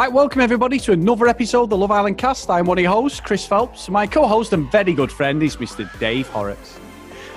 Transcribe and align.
Right, 0.00 0.10
welcome 0.10 0.40
everybody 0.40 0.78
to 0.78 0.92
another 0.92 1.28
episode 1.28 1.64
of 1.64 1.68
the 1.68 1.76
Love 1.76 1.90
Island 1.90 2.16
cast. 2.16 2.48
I'm 2.48 2.64
one 2.64 2.78
of 2.78 2.82
your 2.82 2.90
hosts, 2.90 3.20
Chris 3.20 3.44
Phelps. 3.44 3.90
My 3.90 4.06
co 4.06 4.26
host 4.26 4.54
and 4.54 4.72
very 4.72 4.94
good 4.94 5.12
friend 5.12 5.42
is 5.42 5.56
Mr. 5.56 5.86
Dave 5.98 6.26
Horrocks. 6.28 6.80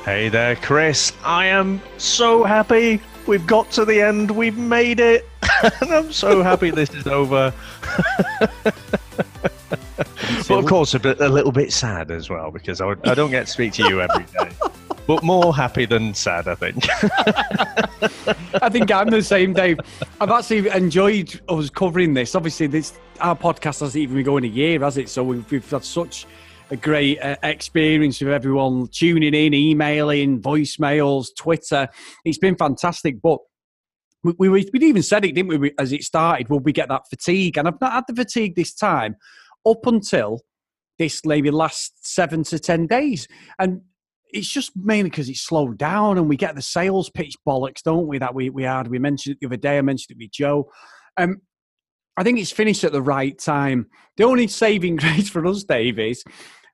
Hey 0.06 0.30
there, 0.30 0.56
Chris. 0.56 1.12
I 1.26 1.48
am 1.48 1.82
so 1.98 2.46
happy. 2.46 3.02
We've 3.28 3.46
got 3.46 3.70
to 3.72 3.84
the 3.84 4.00
end. 4.00 4.32
We've 4.32 4.58
made 4.58 5.02
it. 5.02 5.28
and 5.82 5.92
I'm 5.92 6.14
so 6.14 6.42
happy 6.42 6.72
this 6.72 6.90
is 6.94 7.06
over. 7.06 7.54
but 8.64 10.50
of 10.50 10.66
course, 10.66 10.94
a, 10.94 11.00
bit, 11.00 11.20
a 11.20 11.28
little 11.28 11.52
bit 11.52 11.74
sad 11.74 12.12
as 12.12 12.30
well 12.30 12.50
because 12.50 12.80
I, 12.80 12.92
I 13.04 13.14
don't 13.14 13.30
get 13.30 13.48
to 13.48 13.52
speak 13.52 13.74
to 13.74 13.84
you 13.90 14.00
every 14.00 14.24
day. 14.40 14.56
but 15.08 15.24
more 15.24 15.56
happy 15.56 15.86
than 15.86 16.14
sad, 16.14 16.48
I 16.48 16.56
think. 16.56 16.88
I 18.62 18.70
think 18.70 18.92
I'm 18.92 19.10
the 19.10 19.22
same, 19.22 19.54
Dave. 19.54 19.80
I've 20.22 20.32
actually 20.32 20.70
enjoyed 20.70 21.42
us 21.50 21.70
covering 21.70 22.14
this. 22.14 22.36
Obviously, 22.36 22.68
this 22.68 22.94
our 23.20 23.36
podcast 23.36 23.82
hasn't 23.82 23.96
even 23.96 24.16
been 24.16 24.26
going 24.26 24.44
a 24.44 24.48
year, 24.48 24.80
has 24.80 24.98
it? 24.98 25.10
So 25.10 25.24
we've, 25.24 25.50
we've 25.52 25.70
had 25.70 25.84
such 25.84 26.26
a 26.72 26.76
great 26.76 27.22
uh, 27.22 27.36
experience 27.44 28.20
with 28.20 28.34
everyone 28.34 28.88
tuning 28.88 29.34
in, 29.34 29.54
emailing, 29.54 30.42
voicemails, 30.42 31.28
Twitter. 31.38 31.88
It's 32.26 32.38
been 32.38 32.56
fantastic. 32.56 33.22
But 33.22 33.40
we, 34.24 34.34
we, 34.38 34.50
we 34.50 34.80
even 34.82 35.04
said 35.04 35.26
it, 35.26 35.36
didn't 35.36 35.60
we, 35.60 35.74
as 35.78 35.92
it 35.92 36.04
started? 36.04 36.50
Will 36.50 36.60
we 36.60 36.72
get 36.72 36.90
that 36.90 37.08
fatigue? 37.10 37.58
And 37.58 37.68
I've 37.68 37.82
not 37.82 37.92
had 37.92 38.04
the 38.08 38.16
fatigue 38.16 38.56
this 38.56 38.74
time 38.74 39.16
up 39.66 39.86
until 39.86 40.42
this 40.98 41.26
maybe 41.26 41.52
last 41.52 41.94
seven 42.06 42.44
to 42.44 42.60
10 42.60 42.88
days. 42.88 43.28
And 43.60 43.82
it's 44.34 44.48
just 44.48 44.72
mainly 44.76 45.10
because 45.10 45.30
it's 45.30 45.42
slowed 45.42 45.78
down 45.78 46.18
and 46.18 46.28
we 46.28 46.36
get 46.36 46.56
the 46.56 46.62
sales 46.62 47.10
pitch 47.10 47.36
bollocks, 47.48 47.84
don't 47.84 48.08
we? 48.08 48.18
That 48.18 48.34
we, 48.34 48.50
we 48.50 48.64
had. 48.64 48.88
We 48.88 49.00
mentioned 49.00 49.36
it 49.36 49.40
the 49.40 49.48
other 49.48 49.58
day. 49.58 49.78
I 49.78 49.82
mentioned 49.82 50.18
it 50.18 50.24
with 50.24 50.32
Joe. 50.32 50.72
Um, 51.18 51.42
I 52.18 52.24
think 52.24 52.40
it's 52.40 52.52
finished 52.52 52.84
at 52.84 52.92
the 52.92 53.02
right 53.02 53.38
time. 53.38 53.88
The 54.18 54.24
only 54.24 54.48
saving 54.48 54.96
grace 54.98 55.30
for 55.30 55.46
us, 55.46 55.64
Dave, 55.64 56.00
is 56.00 56.24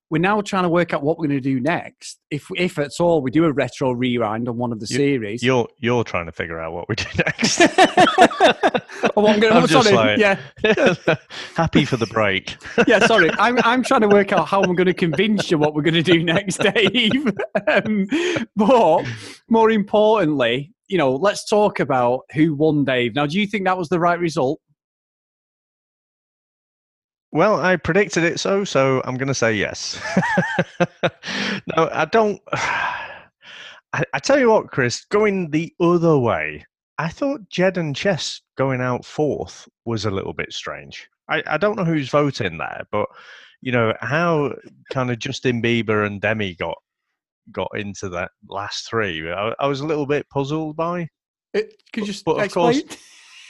we're 0.09 0.19
now 0.19 0.41
trying 0.41 0.63
to 0.63 0.69
work 0.69 0.93
out 0.93 1.03
what 1.03 1.19
we're 1.19 1.27
going 1.27 1.41
to 1.41 1.41
do 1.41 1.59
next. 1.59 2.19
If, 2.31 2.47
if 2.55 2.79
at 2.79 2.91
all, 2.99 3.21
we 3.21 3.29
do 3.29 3.45
a 3.45 3.51
retro 3.51 3.91
rewind 3.91 4.49
on 4.49 4.57
one 4.57 4.71
of 4.71 4.79
the 4.79 4.87
you, 4.89 4.95
series. 4.95 5.43
You're 5.43 5.67
you're 5.77 6.03
trying 6.03 6.25
to 6.25 6.31
figure 6.31 6.59
out 6.59 6.73
what 6.73 6.89
we 6.89 6.95
do 6.95 7.05
next. 7.17 7.61
oh, 9.15 9.27
I'm, 9.27 9.39
gonna, 9.39 9.55
I'm 9.55 9.67
just 9.67 9.87
sorry. 9.87 9.95
Like, 9.95 10.19
yeah. 10.19 10.39
happy 11.55 11.85
for 11.85 11.97
the 11.97 12.07
break. 12.07 12.57
yeah, 12.87 13.05
sorry. 13.05 13.29
I'm 13.37 13.59
I'm 13.63 13.83
trying 13.83 14.01
to 14.01 14.07
work 14.07 14.31
out 14.31 14.47
how 14.47 14.63
I'm 14.63 14.75
going 14.75 14.87
to 14.87 14.93
convince 14.93 15.51
you 15.51 15.57
what 15.57 15.75
we're 15.75 15.83
going 15.83 15.93
to 15.93 16.03
do 16.03 16.23
next, 16.23 16.57
Dave. 16.57 17.27
um, 17.67 18.07
but 18.55 19.03
more 19.47 19.69
importantly, 19.69 20.73
you 20.87 20.97
know, 20.97 21.13
let's 21.13 21.47
talk 21.47 21.79
about 21.79 22.21
who 22.33 22.55
won, 22.55 22.83
Dave. 22.83 23.13
Now, 23.13 23.27
do 23.27 23.39
you 23.39 23.45
think 23.45 23.65
that 23.65 23.77
was 23.77 23.89
the 23.89 23.99
right 23.99 24.19
result? 24.19 24.59
Well, 27.31 27.59
I 27.59 27.75
predicted 27.75 28.23
it 28.23 28.39
so, 28.39 28.63
so 28.63 29.01
I'm 29.05 29.15
going 29.15 29.27
to 29.27 29.35
say 29.35 29.53
yes. 29.53 30.01
no, 31.75 31.89
I 31.91 32.05
don't. 32.05 32.41
I, 33.91 34.03
I, 34.13 34.19
tell 34.19 34.39
you 34.39 34.49
what, 34.49 34.67
Chris, 34.67 35.05
going 35.05 35.49
the 35.49 35.73
other 35.79 36.17
way, 36.17 36.65
I 36.99 37.09
thought 37.09 37.49
Jed 37.49 37.77
and 37.77 37.95
Chess 37.95 38.41
going 38.55 38.81
out 38.81 39.05
fourth 39.05 39.67
was 39.85 40.05
a 40.05 40.11
little 40.11 40.33
bit 40.33 40.53
strange. 40.53 41.07
I, 41.29 41.43
I 41.47 41.57
don't 41.57 41.75
know 41.75 41.85
who's 41.85 42.09
voting 42.09 42.57
there, 42.57 42.83
but 42.91 43.07
you 43.61 43.71
know 43.71 43.93
how 44.01 44.53
kind 44.91 45.11
of 45.11 45.19
Justin 45.19 45.61
Bieber 45.61 46.05
and 46.05 46.21
Demi 46.21 46.55
got 46.55 46.77
got 47.51 47.69
into 47.75 48.09
that 48.09 48.31
last 48.47 48.89
three. 48.89 49.31
I, 49.31 49.53
I 49.59 49.67
was 49.67 49.81
a 49.81 49.87
little 49.87 50.05
bit 50.05 50.29
puzzled 50.29 50.75
by. 50.75 51.07
It, 51.53 51.81
could 51.93 52.01
you 52.01 52.13
just 52.13 52.25
but, 52.25 52.43
explain? 52.43 52.81
Course, 52.81 52.97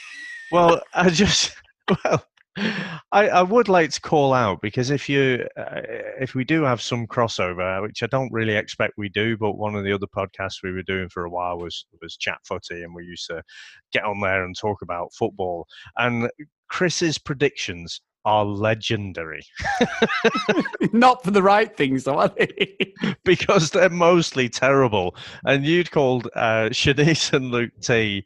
well, 0.52 0.82
I 0.94 1.10
just 1.10 1.54
well 2.04 2.24
I, 2.56 3.28
I 3.28 3.42
would 3.42 3.68
like 3.68 3.90
to 3.90 4.00
call 4.00 4.32
out 4.32 4.60
because 4.60 4.90
if 4.90 5.08
you 5.08 5.46
uh, 5.56 5.82
if 6.20 6.34
we 6.34 6.44
do 6.44 6.62
have 6.62 6.82
some 6.82 7.06
crossover, 7.06 7.80
which 7.82 8.02
I 8.02 8.06
don't 8.06 8.32
really 8.32 8.56
expect 8.56 8.94
we 8.96 9.08
do, 9.08 9.36
but 9.36 9.56
one 9.56 9.74
of 9.74 9.84
the 9.84 9.92
other 9.92 10.06
podcasts 10.06 10.62
we 10.62 10.72
were 10.72 10.82
doing 10.82 11.08
for 11.08 11.24
a 11.24 11.30
while 11.30 11.58
was 11.58 11.86
was 12.02 12.16
chat 12.16 12.38
footy, 12.44 12.82
and 12.82 12.94
we 12.94 13.04
used 13.04 13.26
to 13.28 13.42
get 13.92 14.04
on 14.04 14.20
there 14.20 14.44
and 14.44 14.56
talk 14.56 14.82
about 14.82 15.14
football. 15.14 15.66
And 15.96 16.30
Chris's 16.68 17.18
predictions 17.18 18.00
are 18.24 18.44
legendary. 18.44 19.42
Not 20.92 21.24
for 21.24 21.30
the 21.30 21.42
right 21.42 21.74
things, 21.74 22.04
though, 22.04 22.18
are 22.18 22.28
they? 22.36 22.94
because 23.24 23.70
they're 23.70 23.88
mostly 23.88 24.48
terrible. 24.48 25.16
And 25.44 25.64
you'd 25.64 25.90
called 25.90 26.28
uh, 26.34 26.68
Shanice 26.70 27.32
and 27.32 27.50
Luke 27.50 27.72
T 27.80 28.24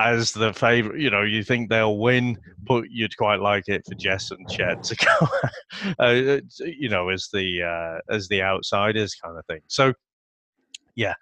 as 0.00 0.32
the 0.32 0.52
favorite. 0.52 1.00
You 1.00 1.10
know, 1.10 1.22
you 1.22 1.44
think 1.44 1.68
they'll 1.68 1.98
win, 1.98 2.38
but 2.62 2.84
you'd 2.90 3.16
quite 3.16 3.40
like 3.40 3.68
it 3.68 3.84
for 3.86 3.94
Jess 3.94 4.30
and 4.30 4.48
Chet 4.48 4.82
to 4.84 4.96
go, 5.20 5.28
uh, 5.98 6.40
you 6.60 6.88
know, 6.88 7.08
as 7.10 7.28
the 7.32 7.62
uh, 7.62 8.14
as 8.14 8.28
the 8.28 8.42
outsiders 8.42 9.14
kind 9.14 9.36
of 9.38 9.44
thing. 9.46 9.60
So, 9.68 9.92
yeah. 10.94 11.14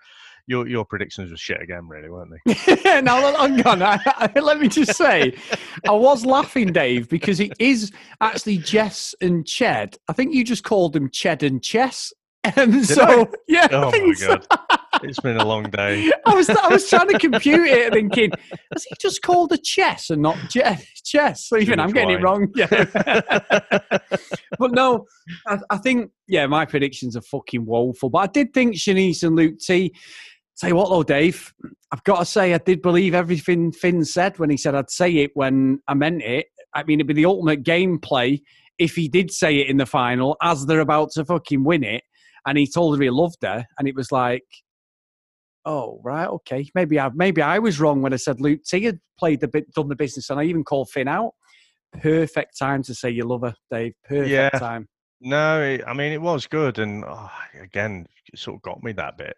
Your, 0.50 0.66
your 0.66 0.86
predictions 0.86 1.30
were 1.30 1.36
shit 1.36 1.60
again, 1.60 1.86
really, 1.88 2.08
weren't 2.08 2.32
they? 2.46 3.02
now, 3.02 3.20
hang 3.36 3.66
on. 3.66 3.82
I, 3.82 4.00
I, 4.06 4.40
let 4.40 4.58
me 4.58 4.66
just 4.66 4.96
say, 4.96 5.34
I 5.86 5.92
was 5.92 6.24
laughing, 6.24 6.72
Dave, 6.72 7.10
because 7.10 7.38
it 7.38 7.52
is 7.58 7.92
actually 8.22 8.56
Jess 8.56 9.14
and 9.20 9.44
Ched. 9.44 9.98
I 10.08 10.14
think 10.14 10.32
you 10.32 10.44
just 10.44 10.64
called 10.64 10.94
them 10.94 11.10
Ched 11.10 11.46
and 11.46 11.62
Chess. 11.62 12.14
And 12.56 12.72
Did 12.72 12.86
so, 12.86 13.24
I? 13.24 13.26
yeah. 13.46 13.68
Oh, 13.72 13.90
my 13.90 14.14
God. 14.26 14.46
So 14.48 14.56
it's 15.02 15.20
been 15.20 15.36
a 15.36 15.44
long 15.44 15.64
day. 15.64 16.10
I 16.26 16.34
was 16.34 16.48
I 16.48 16.68
was 16.68 16.88
trying 16.88 17.08
to 17.08 17.18
compute 17.18 17.68
it, 17.68 17.92
thinking, 17.92 18.30
has 18.72 18.84
he 18.84 18.94
just 19.00 19.22
called 19.22 19.52
a 19.52 19.58
chess 19.58 20.10
and 20.10 20.22
not 20.22 20.36
je- 20.48 20.86
chess? 21.04 21.48
Even 21.58 21.80
I'm 21.80 21.92
getting 21.92 22.18
it 22.18 22.22
wrong. 22.22 22.52
Yeah. 22.56 22.68
but 24.58 24.72
no, 24.72 25.06
I, 25.46 25.58
I, 25.70 25.76
think 25.78 26.10
yeah, 26.26 26.46
my 26.46 26.64
predictions 26.64 27.16
are 27.16 27.22
fucking 27.22 27.64
woeful. 27.64 28.10
But 28.10 28.18
I 28.18 28.26
did 28.26 28.52
think 28.52 28.74
Shanice 28.74 29.22
and 29.22 29.36
Luke 29.36 29.58
T. 29.58 29.94
Tell 30.58 30.70
you 30.70 30.76
what 30.76 30.88
though, 30.88 31.02
Dave, 31.02 31.52
I've 31.92 32.02
got 32.04 32.18
to 32.18 32.24
say 32.24 32.52
I 32.52 32.58
did 32.58 32.82
believe 32.82 33.14
everything 33.14 33.70
Finn 33.70 34.04
said 34.04 34.38
when 34.38 34.50
he 34.50 34.56
said 34.56 34.74
I'd 34.74 34.90
say 34.90 35.10
it 35.18 35.30
when 35.34 35.80
I 35.86 35.94
meant 35.94 36.22
it. 36.22 36.46
I 36.74 36.82
mean, 36.82 36.98
it'd 36.98 37.06
be 37.06 37.14
the 37.14 37.26
ultimate 37.26 37.62
gameplay 37.62 38.40
if 38.78 38.94
he 38.94 39.08
did 39.08 39.30
say 39.30 39.56
it 39.56 39.68
in 39.68 39.76
the 39.76 39.86
final 39.86 40.36
as 40.42 40.66
they're 40.66 40.80
about 40.80 41.10
to 41.12 41.24
fucking 41.24 41.64
win 41.64 41.84
it 41.84 42.02
and 42.48 42.56
he 42.56 42.66
told 42.66 42.96
her 42.96 43.02
he 43.02 43.10
loved 43.10 43.42
her, 43.42 43.66
and 43.78 43.86
it 43.86 43.94
was 43.94 44.10
like, 44.10 44.44
oh 45.68 46.00
right, 46.02 46.26
okay, 46.26 46.68
maybe 46.74 46.98
I 46.98 47.10
maybe 47.14 47.42
I 47.42 47.58
was 47.58 47.78
wrong 47.78 48.02
when 48.02 48.12
I 48.12 48.16
said 48.16 48.40
Luke 48.40 48.64
T 48.64 48.82
had 48.84 48.98
played 49.18 49.40
the 49.40 49.48
bit, 49.48 49.70
done 49.72 49.88
the 49.88 49.94
business, 49.94 50.30
and 50.30 50.40
I 50.40 50.44
even 50.44 50.64
called 50.64 50.90
Finn 50.90 51.08
out. 51.08 51.34
Perfect 52.00 52.58
time 52.58 52.82
to 52.84 52.94
say 52.94 53.10
you 53.10 53.24
love 53.24 53.42
her, 53.42 53.54
Dave. 53.70 53.92
Perfect 54.04 54.30
yeah. 54.30 54.50
time. 54.50 54.88
No, 55.20 55.62
it, 55.62 55.82
I 55.86 55.92
mean 55.92 56.12
it 56.12 56.22
was 56.22 56.46
good, 56.46 56.78
and 56.78 57.04
oh, 57.06 57.30
again, 57.60 58.06
it 58.32 58.38
sort 58.38 58.56
of 58.56 58.62
got 58.62 58.82
me 58.82 58.92
that 58.92 59.18
bit. 59.18 59.36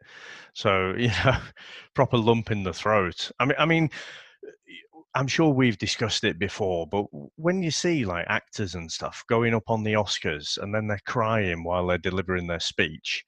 So 0.54 0.94
you 0.98 1.08
know, 1.24 1.36
proper 1.94 2.16
lump 2.16 2.50
in 2.50 2.62
the 2.62 2.72
throat. 2.72 3.30
I 3.40 3.44
mean, 3.44 3.56
I 3.58 3.66
mean, 3.66 3.90
I'm 5.16 5.26
sure 5.26 5.52
we've 5.52 5.78
discussed 5.78 6.22
it 6.22 6.38
before, 6.38 6.86
but 6.86 7.06
when 7.36 7.62
you 7.62 7.72
see 7.72 8.04
like 8.04 8.26
actors 8.28 8.76
and 8.76 8.90
stuff 8.90 9.24
going 9.28 9.54
up 9.54 9.68
on 9.68 9.82
the 9.82 9.94
Oscars 9.94 10.58
and 10.58 10.72
then 10.72 10.86
they're 10.86 11.00
crying 11.06 11.64
while 11.64 11.88
they're 11.88 11.98
delivering 11.98 12.46
their 12.46 12.60
speech, 12.60 13.24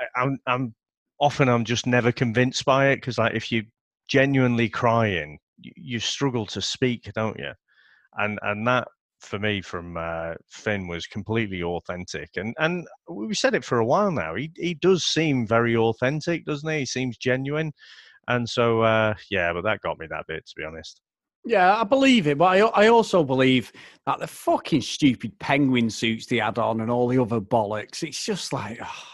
I, 0.00 0.22
I'm, 0.22 0.38
I'm 0.48 0.74
often 1.20 1.48
I'm 1.48 1.64
just 1.64 1.86
never 1.86 2.12
convinced 2.12 2.64
by 2.64 2.88
it 2.88 2.96
because 2.96 3.18
like 3.18 3.34
if 3.34 3.50
you 3.50 3.64
genuinely 4.08 4.68
crying, 4.68 5.38
you, 5.58 5.72
you 5.76 6.00
struggle 6.00 6.46
to 6.46 6.62
speak, 6.62 7.10
don't 7.14 7.38
you? 7.38 7.52
And 8.16 8.38
and 8.42 8.66
that 8.66 8.88
for 9.20 9.38
me 9.38 9.60
from 9.60 9.96
uh, 9.96 10.34
Finn 10.48 10.86
was 10.86 11.06
completely 11.06 11.62
authentic, 11.62 12.30
and 12.36 12.54
and 12.58 12.86
we 13.08 13.34
said 13.34 13.54
it 13.54 13.64
for 13.64 13.78
a 13.78 13.86
while 13.86 14.10
now. 14.10 14.34
He 14.34 14.50
he 14.56 14.74
does 14.74 15.04
seem 15.04 15.46
very 15.46 15.76
authentic, 15.76 16.44
doesn't 16.44 16.68
he? 16.68 16.80
He 16.80 16.86
seems 16.86 17.18
genuine, 17.18 17.72
and 18.28 18.48
so 18.48 18.82
uh, 18.82 19.14
yeah. 19.30 19.52
But 19.52 19.64
that 19.64 19.80
got 19.80 19.98
me 19.98 20.06
that 20.10 20.26
bit, 20.26 20.46
to 20.46 20.54
be 20.56 20.64
honest. 20.64 21.00
Yeah, 21.44 21.80
I 21.80 21.84
believe 21.84 22.26
it, 22.26 22.38
but 22.38 22.56
I 22.56 22.58
I 22.58 22.88
also 22.88 23.24
believe 23.24 23.72
that 24.06 24.20
the 24.20 24.26
fucking 24.26 24.82
stupid 24.82 25.38
penguin 25.38 25.90
suits 25.90 26.26
they 26.26 26.38
had 26.38 26.58
on 26.58 26.80
and 26.80 26.90
all 26.90 27.08
the 27.08 27.20
other 27.20 27.40
bollocks. 27.40 28.02
It's 28.02 28.24
just 28.24 28.52
like. 28.52 28.78
Oh 28.82 29.04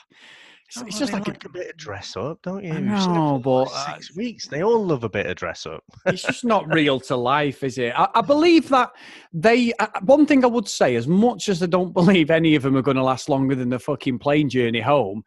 it's, 0.75 0.83
oh, 0.83 0.87
it's 0.87 0.99
just 0.99 1.13
like, 1.13 1.29
like 1.29 1.45
a, 1.45 1.49
bit 1.49 1.71
of 1.71 1.77
dress 1.77 2.17
up, 2.17 2.41
don't 2.43 2.65
you? 2.65 2.73
Know, 2.73 3.41
but 3.43 3.65
like 3.65 4.03
six 4.03 4.11
uh, 4.11 4.15
weeks. 4.17 4.49
They 4.49 4.63
all 4.63 4.85
love 4.85 5.05
a 5.05 5.09
bit 5.09 5.27
of 5.27 5.37
dress 5.37 5.67
up. 5.67 5.85
it's 6.07 6.23
just 6.23 6.45
not 6.45 6.67
real 6.73 6.99
to 7.01 7.17
life, 7.17 7.63
is 7.63 7.79
it? 7.79 7.93
I, 7.97 8.09
I 8.15 8.21
believe 8.21 8.69
that 8.71 8.91
they. 9.33 9.73
Uh, 9.75 9.87
one 10.03 10.27
thing 10.27 10.45
I 10.45 10.49
would 10.49 10.69
say, 10.69 10.97
as 10.97 11.07
much 11.07 11.49
as 11.49 11.63
I 11.63 11.67
don't 11.67 11.93
believe 11.93 12.31
any 12.31 12.55
of 12.55 12.63
them 12.63 12.77
are 12.77 12.83
going 12.83 12.97
to 12.97 13.05
last 13.05 13.29
longer 13.29 13.55
than 13.55 13.69
the 13.69 13.79
fucking 13.79 14.19
plane 14.19 14.49
journey 14.49 14.81
home, 14.81 15.23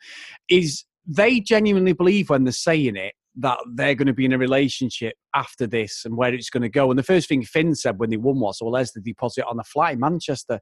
is 0.50 0.84
they 1.06 1.40
genuinely 1.40 1.94
believe 1.94 2.30
when 2.30 2.44
they're 2.44 2.52
saying 2.52 2.98
it 2.98 3.14
that 3.40 3.60
they're 3.76 3.96
going 3.96 4.08
to 4.08 4.14
be 4.14 4.26
in 4.26 4.34
a 4.34 4.38
relationship 4.38 5.16
after 5.36 5.68
this 5.68 6.04
and 6.06 6.18
where 6.18 6.34
it's 6.34 6.50
going 6.50 6.64
to 6.64 6.70
go. 6.70 6.90
And 6.90 6.98
the 6.98 7.04
first 7.04 7.30
thing 7.30 7.44
Finn 7.44 7.76
said 7.76 8.00
when 8.00 8.10
they 8.10 8.18
won 8.18 8.40
was, 8.40 8.60
"Well, 8.62 8.74
there's 8.74 8.92
the 8.92 9.02
deposit 9.02 9.46
on 9.46 9.58
the 9.58 9.64
flight 9.64 9.98
Manchester." 9.98 10.60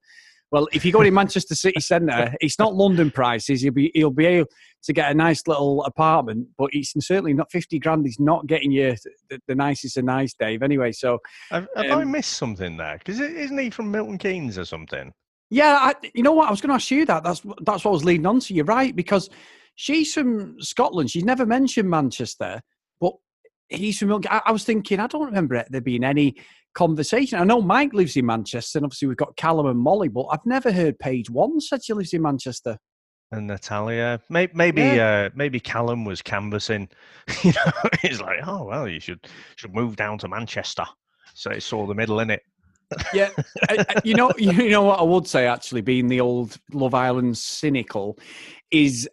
Well, 0.56 0.69
if 0.72 0.86
you 0.86 0.94
go 0.94 1.04
to 1.04 1.12
Manchester 1.12 1.54
City 1.54 1.81
Centre, 1.81 2.34
it's 2.40 2.57
not 2.57 2.75
London 2.75 3.12
prices. 3.12 3.62
He'll 3.62 3.74
be 3.74 3.92
he'll 3.94 4.10
be 4.10 4.25
able 4.25 4.48
to 4.84 4.94
get 4.94 5.12
a 5.12 5.13
nice 5.13 5.46
little 5.48 5.84
apartment, 5.84 6.48
but 6.57 6.69
it's 6.72 6.94
certainly 7.06 7.34
not 7.34 7.52
fifty 7.52 7.78
grand. 7.78 8.06
He's 8.06 8.22
not 8.22 8.48
getting 8.48 8.72
you 8.72 8.96
the, 9.30 9.42
the 9.50 9.56
nicest 9.56 9.98
of 9.98 10.06
nice, 10.06 10.34
Dave. 10.34 10.63
Anyway, 10.63 10.94
so 10.94 11.19
have, 11.52 11.68
have 11.75 11.92
um, 11.92 12.00
I 12.00 12.04
missed 12.06 12.38
something 12.38 12.78
there? 12.78 12.98
Because 12.98 13.19
isn't 13.19 13.57
he 13.57 13.69
from 13.69 13.92
Milton 13.92 14.18
Keynes 14.18 14.57
or 14.57 14.63
something? 14.63 15.12
Yeah, 15.50 15.78
I, 15.78 15.94
you 16.13 16.24
know 16.24 16.31
what? 16.31 16.48
I 16.48 16.52
was 16.52 16.62
going 16.62 16.69
to 16.69 16.75
ask 16.75 16.90
you 16.90 17.06
that. 17.06 17.25
That's 17.25 17.42
that's 17.66 17.84
what 17.84 17.92
I 17.92 17.94
was 17.94 18.06
leading 18.06 18.25
on 18.25 18.40
to. 18.40 18.54
You're 18.54 18.63
right 18.63 18.96
because 18.96 19.30
she's 19.75 20.13
from 20.13 20.56
Scotland. 20.62 21.12
She's 21.12 21.25
never 21.25 21.46
mentioned 21.46 21.90
Manchester, 21.90 22.62
but 23.02 23.12
he's 23.68 24.00
from. 24.00 24.22
I, 24.30 24.42
I 24.46 24.52
was 24.54 24.63
thinking. 24.63 25.02
I 25.02 25.07
don't 25.07 25.25
remember 25.25 25.66
there 25.69 25.81
being 25.81 26.06
any 26.06 26.38
conversation. 26.75 27.39
I 27.39 27.44
know 27.44 27.62
Mike 27.62 27.94
lives 27.94 28.16
in 28.16 28.25
Manchester, 28.25 28.77
and 28.77 28.86
obviously 28.86 29.07
we've 29.07 29.18
got 29.18 29.36
Callum 29.36 29.66
and 29.66 29.80
Molly, 29.80 30.10
but 30.10 30.25
I've 30.31 30.45
never 30.45 30.72
heard 30.72 31.00
Paige 31.00 31.30
once 31.30 31.69
said 31.69 31.83
she 31.83 31.94
lives 31.94 32.13
in 32.13 32.22
Manchester. 32.22 32.77
And 33.31 33.48
Natalia, 33.48 34.22
maybe 34.30 34.54
maybe, 34.54 34.81
yeah. 34.81 35.25
uh, 35.25 35.30
maybe 35.36 35.60
Callum 35.60 36.06
was 36.06 36.22
canvassing. 36.22 36.88
you 37.44 37.54
know, 37.54 37.89
he's 38.01 38.22
like, 38.22 38.39
oh 38.45 38.63
well, 38.63 38.88
you 38.88 39.00
should 39.00 39.27
should 39.56 39.74
move 39.74 39.95
down 39.95 40.19
to 40.19 40.27
Manchester. 40.27 40.86
So 41.33 41.50
it's 41.50 41.74
all 41.74 41.88
the 41.88 41.95
middle 41.95 42.19
in 42.19 42.30
it 42.30 42.44
yeah, 43.13 43.30
I, 43.69 43.86
you 44.04 44.13
know, 44.13 44.31
you 44.38 44.69
know 44.69 44.83
what 44.83 45.00
I 45.00 45.04
would 45.04 45.28
say 45.28 45.48
actually, 45.48 45.81
being 45.81 46.07
the 46.07 46.21
old 46.21 46.57
Love 46.74 46.94
Island 46.94 47.38
cynical, 47.38 48.18
is 48.71 49.10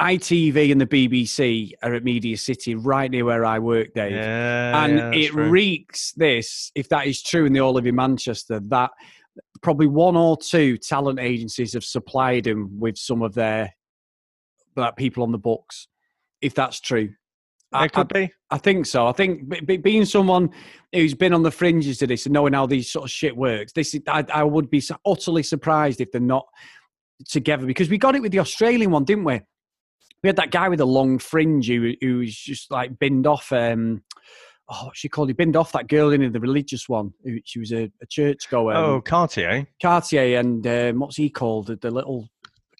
ITV 0.00 0.72
and 0.72 0.80
the 0.80 0.86
BBC 0.86 1.72
are 1.82 1.94
at 1.94 2.04
Media 2.04 2.36
City, 2.36 2.74
right 2.74 3.10
near 3.10 3.24
where 3.24 3.44
I 3.44 3.58
work, 3.58 3.94
Dave. 3.94 4.12
Yeah, 4.12 4.84
and 4.84 4.98
yeah, 4.98 5.10
it 5.12 5.30
true. 5.30 5.48
reeks 5.48 6.12
this, 6.12 6.72
if 6.74 6.88
that 6.88 7.06
is 7.06 7.22
true, 7.22 7.46
and 7.46 7.54
they 7.54 7.60
all 7.60 7.72
live 7.72 7.86
in 7.86 7.94
Manchester, 7.94 8.60
that 8.60 8.90
probably 9.62 9.86
one 9.86 10.16
or 10.16 10.36
two 10.36 10.76
talent 10.78 11.20
agencies 11.20 11.74
have 11.74 11.84
supplied 11.84 12.46
him 12.46 12.78
with 12.78 12.96
some 12.96 13.22
of 13.22 13.34
their 13.34 13.72
that 14.76 14.96
people 14.96 15.22
on 15.22 15.30
the 15.30 15.38
books, 15.38 15.86
if 16.40 16.54
that's 16.54 16.80
true. 16.80 17.10
It 17.72 17.92
could 17.92 18.12
I, 18.14 18.26
be. 18.26 18.32
I 18.50 18.58
think 18.58 18.86
so. 18.86 19.06
I 19.06 19.12
think 19.12 19.48
b- 19.48 19.60
b- 19.60 19.76
being 19.78 20.04
someone 20.04 20.50
who's 20.92 21.14
been 21.14 21.32
on 21.32 21.42
the 21.42 21.50
fringes 21.50 22.02
of 22.02 22.08
this 22.08 22.26
and 22.26 22.32
knowing 22.32 22.52
how 22.52 22.66
these 22.66 22.90
sort 22.90 23.04
of 23.04 23.10
shit 23.10 23.36
works, 23.36 23.72
this 23.72 23.94
is, 23.94 24.02
I, 24.06 24.24
I 24.32 24.44
would 24.44 24.70
be 24.70 24.82
utterly 25.04 25.42
surprised 25.42 26.00
if 26.00 26.12
they're 26.12 26.20
not 26.20 26.46
together 27.28 27.66
because 27.66 27.88
we 27.88 27.98
got 27.98 28.14
it 28.14 28.22
with 28.22 28.30
the 28.30 28.38
Australian 28.38 28.92
one, 28.92 29.04
didn't 29.04 29.24
we? 29.24 29.40
We 30.24 30.28
had 30.28 30.36
that 30.36 30.50
guy 30.50 30.70
with 30.70 30.80
a 30.80 30.86
long 30.86 31.18
fringe 31.18 31.68
who, 31.68 31.92
who 32.00 32.18
was 32.20 32.34
just 32.34 32.70
like 32.70 32.98
binned 32.98 33.26
off. 33.26 33.52
Um, 33.52 34.02
oh, 34.70 34.90
she 34.94 35.10
called? 35.10 35.28
He 35.28 35.34
binned 35.34 35.54
off 35.54 35.72
that 35.72 35.86
girl 35.86 36.12
in 36.12 36.32
the 36.32 36.40
religious 36.40 36.88
one. 36.88 37.12
Who, 37.24 37.40
she 37.44 37.58
was 37.58 37.72
a, 37.72 37.92
a 38.00 38.06
church 38.08 38.48
goer. 38.48 38.72
Oh, 38.72 39.02
Cartier. 39.02 39.68
Cartier, 39.82 40.40
and 40.40 40.66
um, 40.66 41.00
what's 41.00 41.18
he 41.18 41.28
called? 41.28 41.66
The, 41.66 41.76
the 41.76 41.90
little 41.90 42.30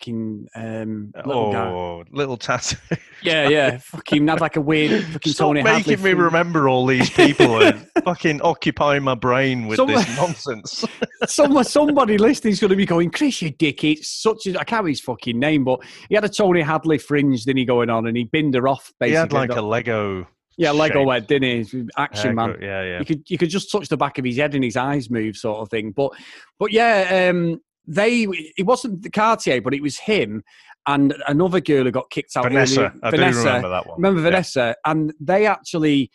fucking 0.04 0.48
um, 0.54 1.12
little 1.24 1.54
oh, 1.56 2.04
guy. 2.04 2.10
little 2.12 2.36
tattoo. 2.36 2.76
Yeah, 3.22 3.48
yeah. 3.48 3.78
fucking 3.82 4.26
had 4.28 4.40
like 4.40 4.56
a 4.56 4.60
weird 4.60 5.04
fucking 5.04 5.32
Stop 5.32 5.48
Tony 5.48 5.62
making 5.62 5.78
Hadley 5.78 5.96
me 5.96 6.10
thing. 6.10 6.18
remember 6.18 6.68
all 6.68 6.86
these 6.86 7.10
people 7.10 7.62
and 7.62 7.86
fucking 8.04 8.40
occupying 8.42 9.02
my 9.02 9.14
brain 9.14 9.66
with 9.66 9.78
this 9.86 10.16
nonsense. 10.16 10.84
Some, 11.26 11.62
somebody 11.64 12.18
listening's 12.18 12.60
going 12.60 12.70
to 12.70 12.76
be 12.76 12.86
going, 12.86 13.10
Chris, 13.10 13.40
you 13.42 13.50
dick. 13.50 13.82
It's 13.84 14.08
such 14.08 14.46
a, 14.46 14.50
I 14.50 14.64
can't 14.64 14.70
remember 14.70 14.88
his 14.90 15.00
fucking 15.00 15.38
name, 15.38 15.64
but 15.64 15.80
he 16.08 16.14
had 16.14 16.24
a 16.24 16.28
Tony 16.28 16.60
Hadley 16.60 16.98
fringe, 16.98 17.44
didn't 17.44 17.58
he, 17.58 17.64
going 17.64 17.90
on, 17.90 18.06
and 18.06 18.16
he 18.16 18.24
binned 18.24 18.54
her 18.54 18.68
off, 18.68 18.88
he 19.00 19.10
basically. 19.10 19.18
had 19.18 19.32
like 19.32 19.58
a 19.58 19.62
Lego. 19.62 20.26
yeah, 20.58 20.70
Lego 20.70 21.10
head, 21.10 21.26
didn't 21.26 21.66
he? 21.66 21.88
Action 21.96 22.34
man. 22.34 22.56
Yeah, 22.60 22.82
yeah. 22.82 22.98
You 22.98 23.04
could 23.04 23.22
you 23.28 23.38
could 23.38 23.50
just 23.50 23.70
touch 23.72 23.88
the 23.88 23.96
back 23.96 24.18
of 24.18 24.24
his 24.24 24.36
head 24.36 24.54
and 24.54 24.62
his 24.62 24.76
eyes 24.76 25.10
move, 25.10 25.36
sort 25.36 25.60
of 25.60 25.70
thing. 25.70 25.92
But 25.92 26.12
but 26.58 26.72
yeah, 26.72 27.30
um, 27.30 27.60
they 27.86 28.26
it 28.56 28.64
wasn't 28.66 29.02
the 29.02 29.10
Cartier, 29.10 29.60
but 29.60 29.74
it 29.74 29.82
was 29.82 29.98
him 29.98 30.42
and 30.86 31.14
another 31.28 31.60
girl 31.60 31.84
who 31.84 31.90
got 31.90 32.10
kicked 32.10 32.36
out. 32.36 32.44
Vanessa. 32.44 32.80
earlier. 32.80 32.94
I 33.02 33.10
Vanessa. 33.10 33.40
do 33.40 33.46
remember 33.46 33.68
that 33.70 33.86
one. 33.86 33.96
Remember 33.96 34.20
Yeah. 34.20 34.24
Vanessa? 34.30 34.76
And 34.84 35.12
they 35.20 35.46
actually 35.46 36.10